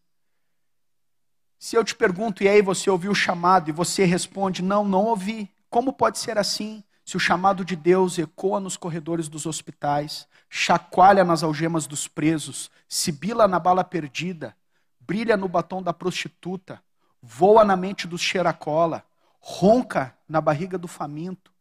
Se 1.58 1.76
eu 1.76 1.84
te 1.84 1.94
pergunto, 1.94 2.42
e 2.42 2.48
aí 2.48 2.62
você 2.62 2.88
ouviu 2.88 3.10
o 3.10 3.14
chamado, 3.14 3.68
e 3.68 3.74
você 3.74 4.06
responde, 4.06 4.62
não, 4.62 4.88
não 4.88 5.04
ouvi, 5.04 5.50
como 5.68 5.92
pode 5.92 6.18
ser 6.18 6.38
assim? 6.38 6.82
Se 7.04 7.18
o 7.18 7.20
chamado 7.20 7.62
de 7.62 7.76
Deus 7.76 8.18
ecoa 8.18 8.58
nos 8.58 8.78
corredores 8.78 9.28
dos 9.28 9.44
hospitais, 9.44 10.26
chacoalha 10.48 11.24
nas 11.24 11.42
algemas 11.42 11.86
dos 11.86 12.08
presos, 12.08 12.70
sibila 12.88 13.46
na 13.46 13.60
bala 13.60 13.84
perdida, 13.84 14.56
brilha 14.98 15.36
no 15.36 15.46
batom 15.46 15.82
da 15.82 15.92
prostituta, 15.92 16.82
voa 17.20 17.66
na 17.66 17.76
mente 17.76 18.06
dos 18.06 18.22
cheiracola, 18.22 19.04
ronca 19.48 20.18
na 20.28 20.40
barriga 20.40 20.76
do 20.76 20.88
faminto, 20.88 21.52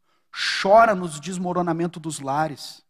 chora 0.60 0.96
nos 0.96 1.20
desmoronamentos 1.20 2.02
dos 2.02 2.20
lares. 2.20 2.84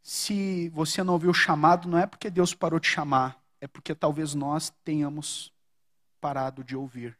Se 0.00 0.68
você 0.68 1.02
não 1.02 1.14
ouviu 1.14 1.30
o 1.30 1.34
chamado, 1.34 1.88
não 1.88 1.98
é 1.98 2.06
porque 2.06 2.30
Deus 2.30 2.54
parou 2.54 2.78
de 2.78 2.86
chamar, 2.86 3.42
é 3.60 3.66
porque 3.66 3.96
talvez 3.96 4.32
nós 4.32 4.72
tenhamos 4.84 5.52
parado 6.20 6.62
de 6.62 6.76
ouvir. 6.76 7.18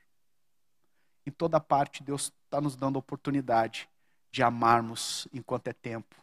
Em 1.26 1.32
toda 1.32 1.58
parte, 1.58 2.04
Deus 2.04 2.32
está 2.44 2.60
nos 2.60 2.76
dando 2.76 2.96
a 2.96 3.00
oportunidade 3.00 3.88
de 4.30 4.44
amarmos 4.44 5.26
enquanto 5.32 5.66
é 5.66 5.72
tempo, 5.72 6.14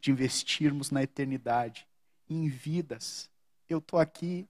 de 0.00 0.12
investirmos 0.12 0.92
na 0.92 1.02
eternidade, 1.02 1.88
em 2.28 2.48
vidas. 2.48 3.28
Eu 3.68 3.78
estou 3.78 3.98
aqui, 3.98 4.48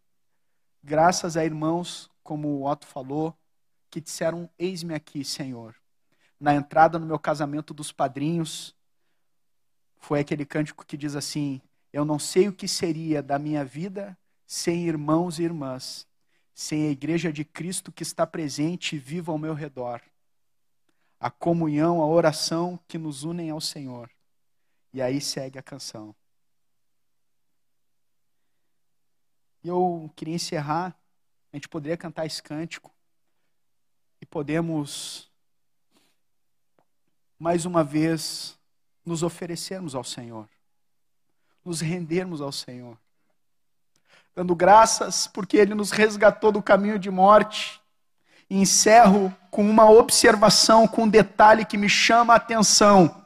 graças 0.83 1.39
a 1.39 1.45
irmãos, 1.45 2.11
como 2.23 2.49
o 2.49 2.71
Otto 2.71 2.87
falou, 2.87 3.35
que 3.91 4.01
disseram: 4.01 4.49
Eis-me 4.59 4.95
aqui, 4.95 5.25
Senhor. 5.25 5.75
Na 6.39 6.55
entrada 6.55 6.99
no 6.99 7.07
meu 7.07 7.19
casamento 7.19 7.75
dos 7.75 7.93
padrinhos, 7.93 8.75
foi 9.99 10.21
aquele 10.21 10.47
cântico 10.47 10.87
que 10.87 10.97
diz 10.97 11.17
assim: 11.17 11.61
Eu 11.93 12.05
não 12.05 12.19
sei 12.19 12.49
o 12.49 12.53
que 12.53 12.69
seria 12.69 13.23
da 13.23 13.39
minha 13.39 13.65
vida 13.65 14.17
sem 14.47 14.87
irmãos 14.87 15.39
e 15.39 15.43
irmãs, 15.43 16.09
sem 16.55 16.89
a 16.89 16.91
igreja 16.91 17.33
de 17.33 17.45
Cristo 17.45 17.93
que 17.93 18.03
está 18.03 18.27
presente 18.27 18.97
e 18.97 18.99
viva 18.99 19.31
ao 19.31 19.39
meu 19.39 19.55
redor. 19.55 20.01
A 21.19 21.31
comunhão, 21.31 22.01
a 22.01 22.07
oração 22.07 22.79
que 22.89 22.97
nos 22.97 23.23
unem 23.23 23.51
ao 23.51 23.61
Senhor. 23.61 24.11
E 24.93 25.03
aí 25.03 25.21
segue 25.21 25.59
a 25.59 25.63
canção. 25.63 26.15
E 29.63 29.69
eu 29.69 30.11
queria 30.17 30.35
encerrar, 30.35 30.99
a 31.53 31.57
gente 31.57 31.69
poderia 31.69 31.97
cantar 31.97 32.25
esse 32.25 32.43
cântico 32.43 32.91
podemos 34.31 35.29
mais 37.39 37.65
uma 37.65 37.83
vez 37.83 38.57
nos 39.05 39.23
oferecermos 39.23 39.95
ao 39.95 40.05
Senhor, 40.05 40.49
nos 41.65 41.81
rendermos 41.81 42.41
ao 42.41 42.53
Senhor 42.53 42.97
dando 44.35 44.55
graças 44.55 45.27
porque 45.27 45.57
ele 45.57 45.75
nos 45.75 45.91
resgatou 45.91 46.53
do 46.53 46.63
caminho 46.63 46.99
de 46.99 47.11
morte. 47.11 47.81
E 48.49 48.57
encerro 48.59 49.35
com 49.51 49.69
uma 49.69 49.89
observação, 49.89 50.89
com 50.89 51.05
um 51.05 51.09
detalhe 51.09 51.65
que 51.65 51.79
me 51.79 51.89
chama 51.89 52.33
a 52.33 52.37
atenção. 52.37 53.23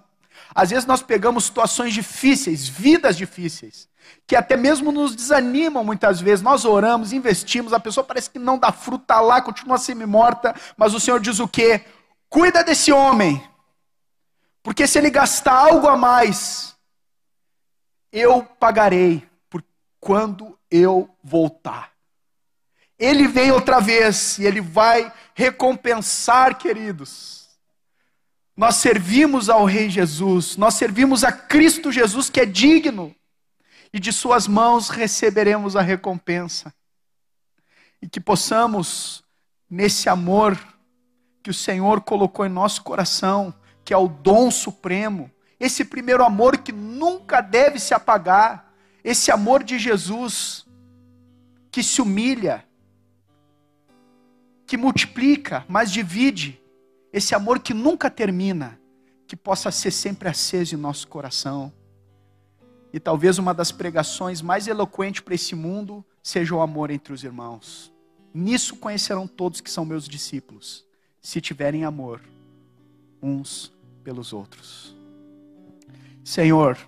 Às 0.54 0.70
vezes 0.70 0.84
nós 0.84 1.02
pegamos 1.02 1.44
situações 1.44 1.94
difíceis, 1.94 2.68
vidas 2.68 3.16
difíceis, 3.16 3.88
que 4.26 4.36
até 4.36 4.56
mesmo 4.56 4.90
nos 4.90 5.14
desanimam 5.14 5.84
muitas 5.84 6.20
vezes. 6.20 6.42
Nós 6.42 6.64
oramos, 6.64 7.12
investimos, 7.12 7.72
a 7.72 7.80
pessoa 7.80 8.04
parece 8.04 8.30
que 8.30 8.38
não 8.38 8.58
dá 8.58 8.72
fruta 8.72 9.20
lá, 9.20 9.40
continua 9.40 9.78
semi-morta, 9.78 10.54
mas 10.76 10.94
o 10.94 11.00
Senhor 11.00 11.20
diz 11.20 11.38
o 11.38 11.48
quê? 11.48 11.84
Cuida 12.28 12.64
desse 12.64 12.92
homem, 12.92 13.42
porque 14.62 14.86
se 14.86 14.98
ele 14.98 15.10
gastar 15.10 15.54
algo 15.54 15.86
a 15.86 15.96
mais, 15.96 16.74
eu 18.10 18.42
pagarei 18.42 19.28
por 19.50 19.62
quando 20.00 20.58
eu 20.70 21.08
voltar. 21.22 21.92
Ele 22.98 23.28
vem 23.28 23.50
outra 23.50 23.80
vez 23.80 24.38
e 24.38 24.44
ele 24.44 24.60
vai 24.60 25.12
recompensar, 25.34 26.56
queridos. 26.56 27.48
Nós 28.56 28.76
servimos 28.76 29.50
ao 29.50 29.64
Rei 29.64 29.90
Jesus, 29.90 30.56
nós 30.56 30.74
servimos 30.74 31.24
a 31.24 31.32
Cristo 31.32 31.90
Jesus 31.90 32.30
que 32.30 32.40
é 32.40 32.46
digno, 32.46 33.14
e 33.94 34.00
de 34.00 34.12
Suas 34.12 34.48
mãos 34.48 34.88
receberemos 34.88 35.76
a 35.76 35.80
recompensa. 35.80 36.74
E 38.02 38.08
que 38.08 38.18
possamos, 38.18 39.22
nesse 39.70 40.08
amor 40.08 40.58
que 41.40 41.48
o 41.48 41.54
Senhor 41.54 42.00
colocou 42.00 42.44
em 42.44 42.48
nosso 42.48 42.82
coração, 42.82 43.54
que 43.84 43.94
é 43.94 43.96
o 43.96 44.08
dom 44.08 44.50
supremo, 44.50 45.30
esse 45.60 45.84
primeiro 45.84 46.24
amor 46.24 46.58
que 46.58 46.72
nunca 46.72 47.40
deve 47.40 47.78
se 47.78 47.94
apagar, 47.94 48.74
esse 49.04 49.30
amor 49.30 49.62
de 49.62 49.78
Jesus, 49.78 50.66
que 51.70 51.80
se 51.80 52.02
humilha, 52.02 52.66
que 54.66 54.76
multiplica, 54.76 55.64
mas 55.68 55.92
divide, 55.92 56.60
esse 57.12 57.32
amor 57.32 57.60
que 57.60 57.72
nunca 57.72 58.10
termina, 58.10 58.76
que 59.24 59.36
possa 59.36 59.70
ser 59.70 59.92
sempre 59.92 60.28
aceso 60.28 60.74
em 60.74 60.78
nosso 60.78 61.06
coração. 61.06 61.72
E 62.94 63.00
talvez 63.00 63.38
uma 63.38 63.52
das 63.52 63.72
pregações 63.72 64.40
mais 64.40 64.68
eloquentes 64.68 65.20
para 65.20 65.34
esse 65.34 65.54
mundo 65.54 66.02
seja 66.22 66.54
o 66.54 66.60
amor 66.60 66.90
entre 66.90 67.12
os 67.12 67.24
irmãos. 67.24 67.92
Nisso 68.32 68.76
conhecerão 68.76 69.26
todos 69.26 69.60
que 69.60 69.70
são 69.70 69.84
meus 69.84 70.08
discípulos, 70.08 70.86
se 71.20 71.40
tiverem 71.40 71.84
amor 71.84 72.20
uns 73.20 73.72
pelos 74.02 74.32
outros. 74.32 74.96
Senhor, 76.22 76.78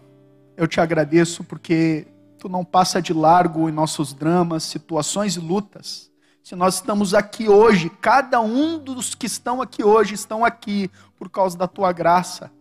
eu 0.57 0.66
te 0.66 0.81
agradeço 0.81 1.42
porque 1.42 2.07
Tu 2.38 2.49
não 2.49 2.64
passa 2.64 3.01
de 3.01 3.12
largo 3.12 3.69
em 3.69 3.73
nossos 3.73 4.12
dramas, 4.12 4.62
situações 4.62 5.35
e 5.35 5.40
lutas. 5.40 6.11
Se 6.45 6.55
nós 6.55 6.77
estamos 6.77 7.12
aqui 7.12 7.49
hoje, 7.49 7.90
cada 8.01 8.40
um 8.40 8.79
dos 8.79 9.16
que 9.16 9.27
estão 9.27 9.61
aqui 9.61 9.83
hoje 9.83 10.14
estão 10.14 10.45
aqui 10.45 10.88
por 11.16 11.29
causa 11.29 11.59
da 11.59 11.66
tua 11.66 11.90
graça. 11.92 12.53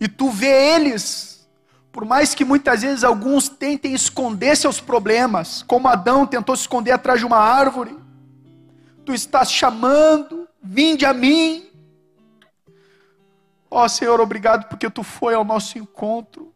E 0.00 0.08
tu 0.08 0.30
vê 0.30 0.74
eles, 0.74 1.35
por 1.96 2.04
mais 2.04 2.34
que 2.34 2.44
muitas 2.44 2.82
vezes 2.82 3.02
alguns 3.02 3.48
tentem 3.48 3.94
esconder 3.94 4.54
seus 4.54 4.78
problemas, 4.78 5.62
como 5.62 5.88
Adão 5.88 6.26
tentou 6.26 6.54
se 6.54 6.60
esconder 6.60 6.92
atrás 6.92 7.20
de 7.20 7.24
uma 7.24 7.38
árvore. 7.38 7.98
Tu 9.02 9.14
estás 9.14 9.50
chamando, 9.50 10.46
vinde 10.62 11.06
a 11.06 11.14
mim. 11.14 11.66
Ó 13.70 13.82
oh, 13.82 13.88
Senhor, 13.88 14.20
obrigado 14.20 14.68
porque 14.68 14.90
tu 14.90 15.02
foi 15.02 15.34
ao 15.34 15.42
nosso 15.42 15.78
encontro 15.78 16.52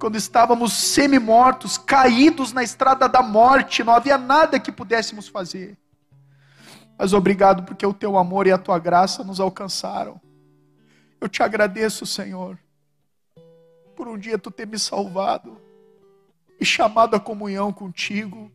quando 0.00 0.16
estávamos 0.16 0.72
semi-mortos, 0.72 1.76
caídos 1.76 2.54
na 2.54 2.62
estrada 2.62 3.06
da 3.06 3.20
morte, 3.20 3.84
não 3.84 3.92
havia 3.92 4.16
nada 4.16 4.58
que 4.58 4.72
pudéssemos 4.72 5.28
fazer. 5.28 5.76
Mas 6.96 7.12
obrigado 7.12 7.62
porque 7.62 7.84
o 7.84 7.92
teu 7.92 8.16
amor 8.16 8.46
e 8.46 8.52
a 8.52 8.56
tua 8.56 8.78
graça 8.78 9.22
nos 9.22 9.38
alcançaram. 9.38 10.18
Eu 11.20 11.28
te 11.28 11.42
agradeço, 11.42 12.06
Senhor, 12.06 12.58
por 13.98 14.06
um 14.06 14.16
dia 14.16 14.38
tu 14.38 14.48
ter 14.48 14.64
me 14.64 14.78
salvado 14.78 15.60
e 16.60 16.64
chamado 16.64 17.16
a 17.16 17.20
comunhão 17.20 17.72
contigo. 17.72 18.48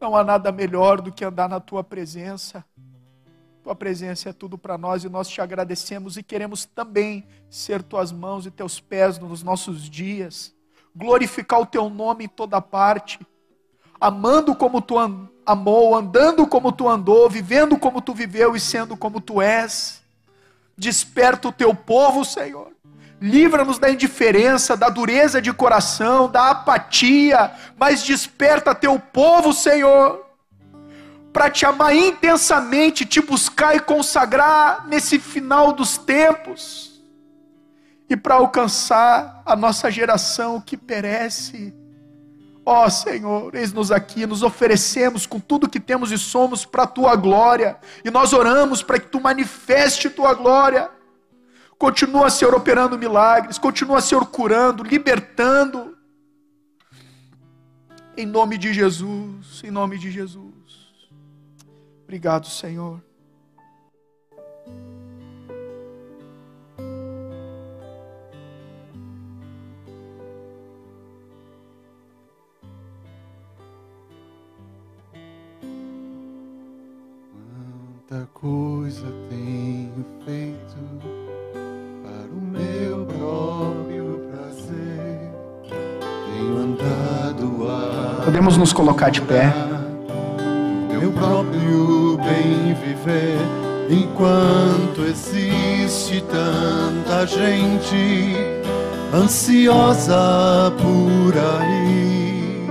Não 0.00 0.16
há 0.16 0.24
nada 0.24 0.50
melhor 0.50 1.00
do 1.00 1.12
que 1.12 1.24
andar 1.24 1.48
na 1.48 1.60
tua 1.60 1.84
presença. 1.84 2.64
Tua 3.62 3.76
presença 3.76 4.30
é 4.30 4.32
tudo 4.32 4.58
para 4.58 4.76
nós 4.76 5.04
e 5.04 5.08
nós 5.08 5.28
te 5.28 5.40
agradecemos 5.40 6.16
e 6.16 6.22
queremos 6.24 6.64
também 6.64 7.24
ser 7.48 7.80
tuas 7.80 8.10
mãos 8.10 8.44
e 8.44 8.50
teus 8.50 8.80
pés 8.80 9.20
nos 9.20 9.44
nossos 9.44 9.88
dias, 9.88 10.52
glorificar 10.96 11.60
o 11.60 11.66
teu 11.66 11.88
nome 11.88 12.24
em 12.24 12.28
toda 12.28 12.60
parte, 12.60 13.24
amando 14.00 14.56
como 14.56 14.82
tu 14.82 14.96
amou, 15.46 15.94
andando 15.94 16.44
como 16.44 16.72
tu 16.72 16.88
andou, 16.88 17.30
vivendo 17.30 17.78
como 17.78 18.02
tu 18.02 18.12
viveu 18.12 18.56
e 18.56 18.60
sendo 18.60 18.96
como 18.96 19.20
tu 19.20 19.40
és. 19.40 20.02
Desperta 20.76 21.46
o 21.46 21.52
teu 21.52 21.72
povo, 21.72 22.24
Senhor. 22.24 22.73
Livra-nos 23.24 23.78
da 23.78 23.90
indiferença, 23.90 24.76
da 24.76 24.90
dureza 24.90 25.40
de 25.40 25.50
coração, 25.50 26.30
da 26.30 26.50
apatia, 26.50 27.52
mas 27.78 28.02
desperta 28.02 28.74
teu 28.74 28.98
povo, 28.98 29.52
Senhor 29.52 30.24
para 31.34 31.50
te 31.50 31.66
amar 31.66 31.92
intensamente, 31.92 33.04
te 33.04 33.20
buscar 33.20 33.74
e 33.74 33.80
consagrar 33.80 34.86
nesse 34.86 35.18
final 35.18 35.72
dos 35.72 35.98
tempos, 35.98 37.02
e 38.08 38.16
para 38.16 38.36
alcançar 38.36 39.42
a 39.44 39.56
nossa 39.56 39.90
geração 39.90 40.60
que 40.60 40.76
perece. 40.76 41.74
Ó 42.64 42.86
oh, 42.86 42.90
Senhor, 42.90 43.52
eis-nos 43.52 43.90
aqui, 43.90 44.26
nos 44.26 44.44
oferecemos 44.44 45.26
com 45.26 45.40
tudo 45.40 45.68
que 45.68 45.80
temos 45.80 46.12
e 46.12 46.18
somos 46.18 46.64
para 46.64 46.84
a 46.84 46.86
tua 46.86 47.16
glória, 47.16 47.78
e 48.04 48.12
nós 48.12 48.32
oramos 48.32 48.80
para 48.80 49.00
que 49.00 49.08
tu 49.08 49.20
manifeste 49.20 50.08
tua 50.08 50.34
glória. 50.34 50.88
Continua, 51.78 52.30
Senhor, 52.30 52.54
operando 52.54 52.98
milagres, 52.98 53.58
continua, 53.58 54.00
Senhor, 54.00 54.26
curando, 54.26 54.82
libertando. 54.82 55.96
Em 58.16 58.24
nome 58.24 58.56
de 58.56 58.72
Jesus, 58.72 59.62
em 59.64 59.70
nome 59.70 59.98
de 59.98 60.10
Jesus. 60.10 60.54
Obrigado, 62.04 62.46
Senhor. 62.46 63.02
Podemos 88.44 88.58
nos 88.58 88.72
colocar 88.74 89.08
de 89.08 89.22
pé. 89.22 89.50
Meu 91.00 91.10
próprio 91.12 92.18
bem 92.18 92.74
viver. 92.74 93.38
Enquanto 93.88 95.00
existe 95.08 96.22
tanta 96.30 97.26
gente 97.26 98.36
ansiosa 99.14 100.70
por 100.76 101.32
aí, 101.62 102.66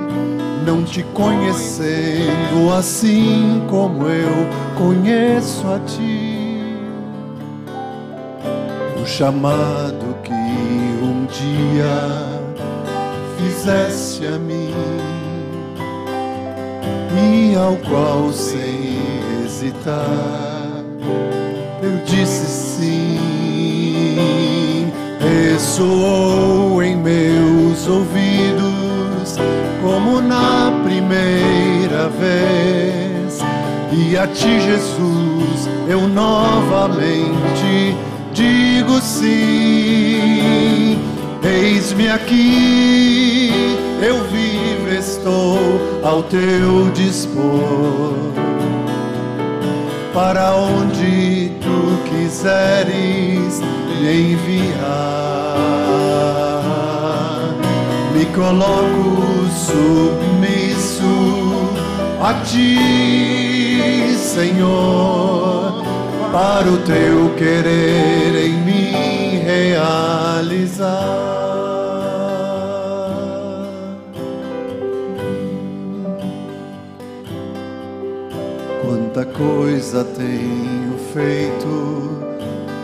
não 0.63 0.83
te 0.83 1.01
conhecendo 1.11 2.71
assim 2.77 3.63
como 3.67 4.07
eu 4.07 4.47
conheço 4.77 5.65
a 5.65 5.79
ti. 5.79 6.67
O 9.01 9.07
chamado 9.07 10.15
que 10.23 10.31
um 10.31 11.25
dia 11.25 12.43
fizesse 13.39 14.27
a 14.27 14.37
mim 14.37 15.12
e 17.15 17.55
ao 17.55 17.75
qual 17.77 18.31
sem 18.31 18.97
hesitar 19.45 20.83
eu 21.83 21.97
disse 22.05 22.45
sim, 22.79 23.17
ressoou 25.19 26.81
em 26.81 26.95
meus 26.95 27.85
ouvidos 27.89 29.37
como 29.81 30.21
na 30.21 30.71
primeira 30.85 32.07
vez. 32.07 33.41
E 33.91 34.17
a 34.17 34.25
ti, 34.27 34.61
Jesus, 34.61 35.67
eu 35.89 36.07
novamente 36.07 37.97
digo 38.33 39.01
sim. 39.01 40.97
Eis-me 41.43 42.07
aqui, 42.09 43.77
eu 44.01 44.23
vivo 44.29 44.82
estou 45.23 45.57
ao 46.03 46.21
teu 46.23 46.91
dispor 46.91 48.13
para 50.13 50.53
onde 50.53 51.49
tu 51.61 51.97
quiseres 52.09 53.61
me 54.01 54.33
enviar. 54.33 55.55
Me 58.13 58.25
coloco 58.35 59.47
submisso 59.65 61.03
a 62.21 62.33
ti, 62.43 64.13
Senhor, 64.17 65.85
para 66.33 66.67
o 66.67 66.77
teu 66.79 67.33
querer 67.37 68.45
em 68.45 68.55
mim 68.61 69.39
realizar. 69.41 71.13
Quanta 79.13 79.29
coisa 79.31 80.03
tenho 80.03 80.97
feito 81.13 82.19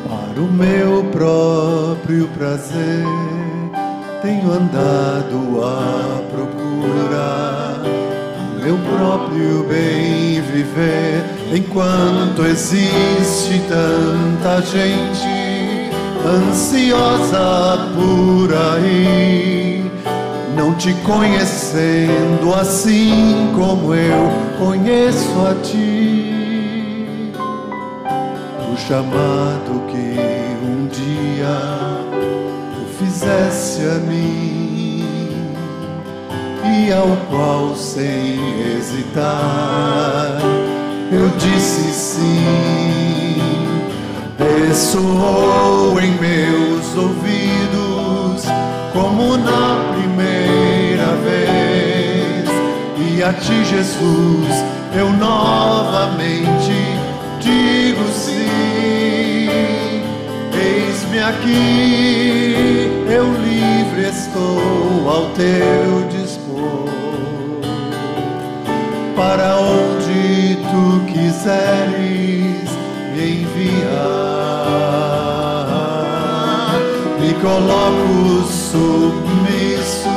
para 0.07 0.39
o 0.39 0.43
meu 0.43 1.03
próprio 1.05 2.27
prazer. 2.37 3.03
Tenho 4.21 4.51
andado 4.51 5.63
à 5.63 6.21
procura 6.31 7.81
do 8.53 8.63
meu 8.63 8.77
próprio 8.77 9.63
bem 9.63 10.39
viver. 10.41 11.25
Enquanto 11.51 12.45
existe 12.45 13.59
tanta 13.67 14.61
gente 14.61 15.89
ansiosa 16.23 17.89
por 17.95 18.53
aí 18.75 19.89
não 20.55 20.75
te 20.75 20.93
conhecendo 21.05 22.53
assim 22.53 23.49
como 23.55 23.95
eu 23.95 24.29
conheço 24.59 25.47
a 25.49 25.55
ti. 25.63 25.88
Chamado 28.89 29.85
que 29.87 30.17
um 30.65 30.87
dia 30.87 31.55
tu 32.73 32.97
fizesse 32.97 33.81
a 33.85 33.99
mim 33.99 35.53
e 36.65 36.91
ao 36.91 37.15
qual 37.29 37.75
sem 37.75 38.39
hesitar 38.65 40.39
eu 41.11 41.29
disse 41.37 41.93
sim. 41.93 43.37
Ressoou 44.39 45.99
em 45.99 46.11
meus 46.13 46.95
ouvidos 46.97 48.43
como 48.91 49.37
na 49.37 49.93
primeira 49.93 51.15
vez. 51.23 52.49
E 52.97 53.21
a 53.21 53.33
ti, 53.33 53.65
Jesus, 53.65 54.65
eu 54.95 55.11
novamente 55.11 56.73
digo 57.39 58.07
sim. 58.11 58.58
Eis-me 61.09 61.23
aqui, 61.23 62.87
eu 63.09 63.33
livre 63.33 64.09
estou 64.09 65.09
ao 65.09 65.25
teu 65.31 66.07
dispor. 66.07 66.85
Para 69.15 69.57
onde 69.57 70.57
tu 70.69 71.03
quiseres 71.11 72.69
me 73.15 73.41
enviar, 73.41 73.89
me 77.19 77.33
coloco 77.41 78.43
submisso 78.47 80.09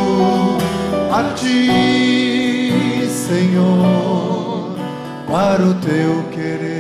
a 1.10 1.22
ti, 1.34 3.08
Senhor, 3.08 4.76
para 5.26 5.62
o 5.62 5.74
teu 5.74 6.22
querer 6.32 6.71